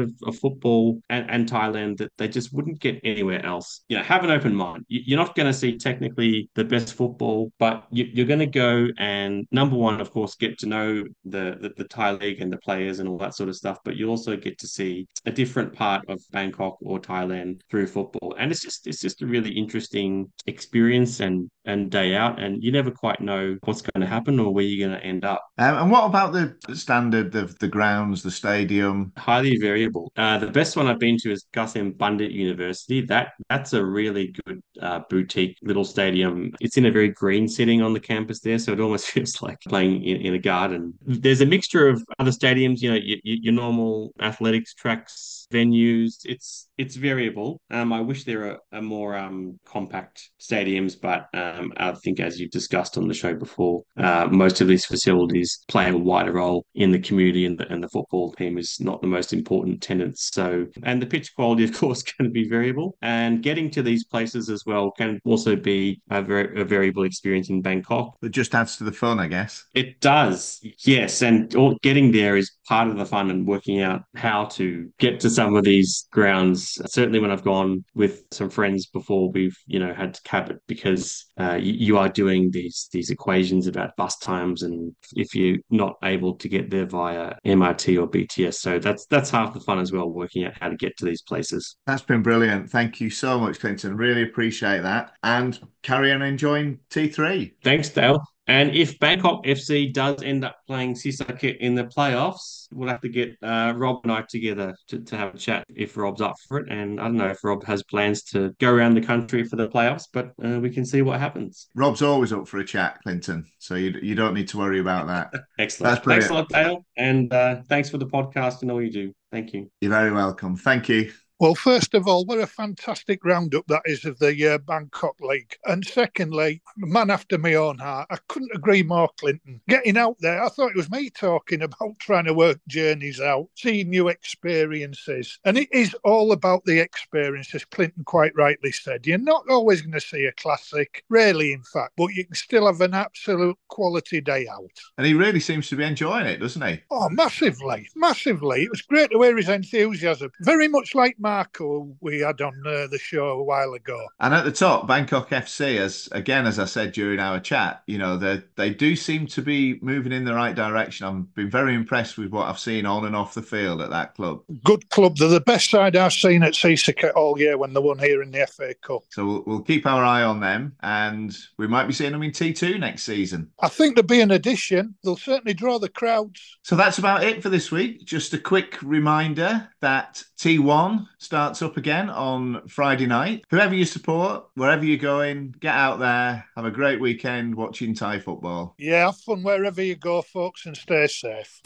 [0.00, 3.82] of, of football and, and Thailand that they just wouldn't get anywhere else.
[3.88, 4.84] You know, have an open mind.
[4.88, 8.88] You're not going to see technically the best football but you, are going to go
[8.98, 12.58] and number one, of course, get to know the, the, the Thai league and the
[12.58, 13.78] players and all that sort of stuff.
[13.84, 18.34] But you also get to see a different part of Bangkok or Thailand through football,
[18.38, 22.72] and it's just it's just a really interesting experience and and day out, and you
[22.72, 25.46] never quite know what's going to happen or where you're going to end up.
[25.58, 29.12] Um, and what about the standard of the grounds, the stadium?
[29.16, 30.12] Highly variable.
[30.16, 33.00] Uh, the best one I've been to is Kasem Bundit University.
[33.02, 36.52] That that's a really good uh, boutique little stadium.
[36.60, 39.58] It's in a very green setting on the campus there, so it almost feels like
[39.68, 40.94] playing in, in a garden.
[41.02, 46.18] There's a mixture of other stadiums, you know, your, your normal athletics tracks, venues.
[46.24, 47.60] It's it's variable.
[47.70, 52.40] Um, I wish there are, are more um, compact stadiums, but um, I think as
[52.40, 56.64] you've discussed on the show before, uh, most of these facilities play a wider role
[56.74, 60.18] in the community, and the, and the football team is not the most important tenant.
[60.18, 64.48] So, and the pitch quality, of course, can be variable, and getting to these places
[64.48, 68.16] as well can also be a very a variable experience in Bangkok.
[68.22, 69.62] It just adds to the fun, I guess.
[69.74, 74.04] It does, yes, and all, getting there is part of the fun and working out
[74.14, 76.80] how to get to some of these grounds.
[76.86, 80.60] Certainly, when I've gone with some friends before, we've you know had to cap it
[80.68, 85.58] because uh, you, you are doing these these equations about bus times, and if you're
[85.70, 89.80] not able to get there via MRT or BTS, so that's that's half the fun
[89.80, 91.76] as well, working out how to get to these places.
[91.86, 92.70] That's been brilliant.
[92.70, 93.96] Thank you so much, Clinton.
[93.96, 97.52] Really appreciate that, and carry on enjoying T3.
[97.64, 98.22] Thanks, Dale.
[98.50, 103.08] And if Bangkok FC does end up playing Sisaket in the playoffs, we'll have to
[103.08, 106.58] get uh, Rob and I together to, to have a chat if Rob's up for
[106.58, 106.68] it.
[106.68, 109.68] And I don't know if Rob has plans to go around the country for the
[109.68, 111.68] playoffs, but uh, we can see what happens.
[111.76, 113.46] Rob's always up for a chat, Clinton.
[113.60, 115.30] So you, you don't need to worry about that.
[115.60, 115.92] Excellent.
[115.92, 116.28] That's brilliant.
[116.28, 116.84] Thanks a lot, Dale.
[116.96, 119.12] And uh, thanks for the podcast and all you do.
[119.30, 119.70] Thank you.
[119.80, 120.56] You're very welcome.
[120.56, 121.12] Thank you.
[121.40, 125.56] Well, first of all, what a fantastic roundup that is of the uh, Bangkok League.
[125.64, 129.58] And secondly, man after my own heart, I couldn't agree more, Clinton.
[129.66, 133.48] Getting out there, I thought it was me talking about trying to work journeys out,
[133.56, 135.38] seeing new experiences.
[135.46, 139.06] And it is all about the experience, as Clinton quite rightly said.
[139.06, 142.66] You're not always going to see a classic, rarely, in fact, but you can still
[142.66, 144.78] have an absolute quality day out.
[144.98, 146.82] And he really seems to be enjoying it, doesn't he?
[146.90, 148.64] Oh, massively, massively.
[148.64, 150.30] It was great to hear his enthusiasm.
[150.42, 154.04] Very much like Marco we had on uh, the show a while ago.
[154.18, 157.98] And at the top, Bangkok FC, as again as I said during our chat, you
[157.98, 161.06] know they they do seem to be moving in the right direction.
[161.06, 164.16] I've been very impressed with what I've seen on and off the field at that
[164.16, 164.42] club.
[164.64, 165.18] Good club.
[165.18, 168.32] They're the best side I've seen at Sisaket all year when they won here in
[168.32, 169.02] the FA Cup.
[169.10, 172.32] So we'll, we'll keep our eye on them, and we might be seeing them in
[172.32, 173.52] T2 next season.
[173.60, 174.96] I think there'll be an addition.
[175.04, 176.58] They'll certainly draw the crowds.
[176.62, 178.04] So that's about it for this week.
[178.04, 183.44] Just a quick reminder that T1 starts up again on Friday night.
[183.50, 188.18] Whoever you support, wherever you're going, get out there, have a great weekend watching Thai
[188.18, 188.74] football.
[188.78, 191.60] Yeah, have fun wherever you go, folks, and stay safe.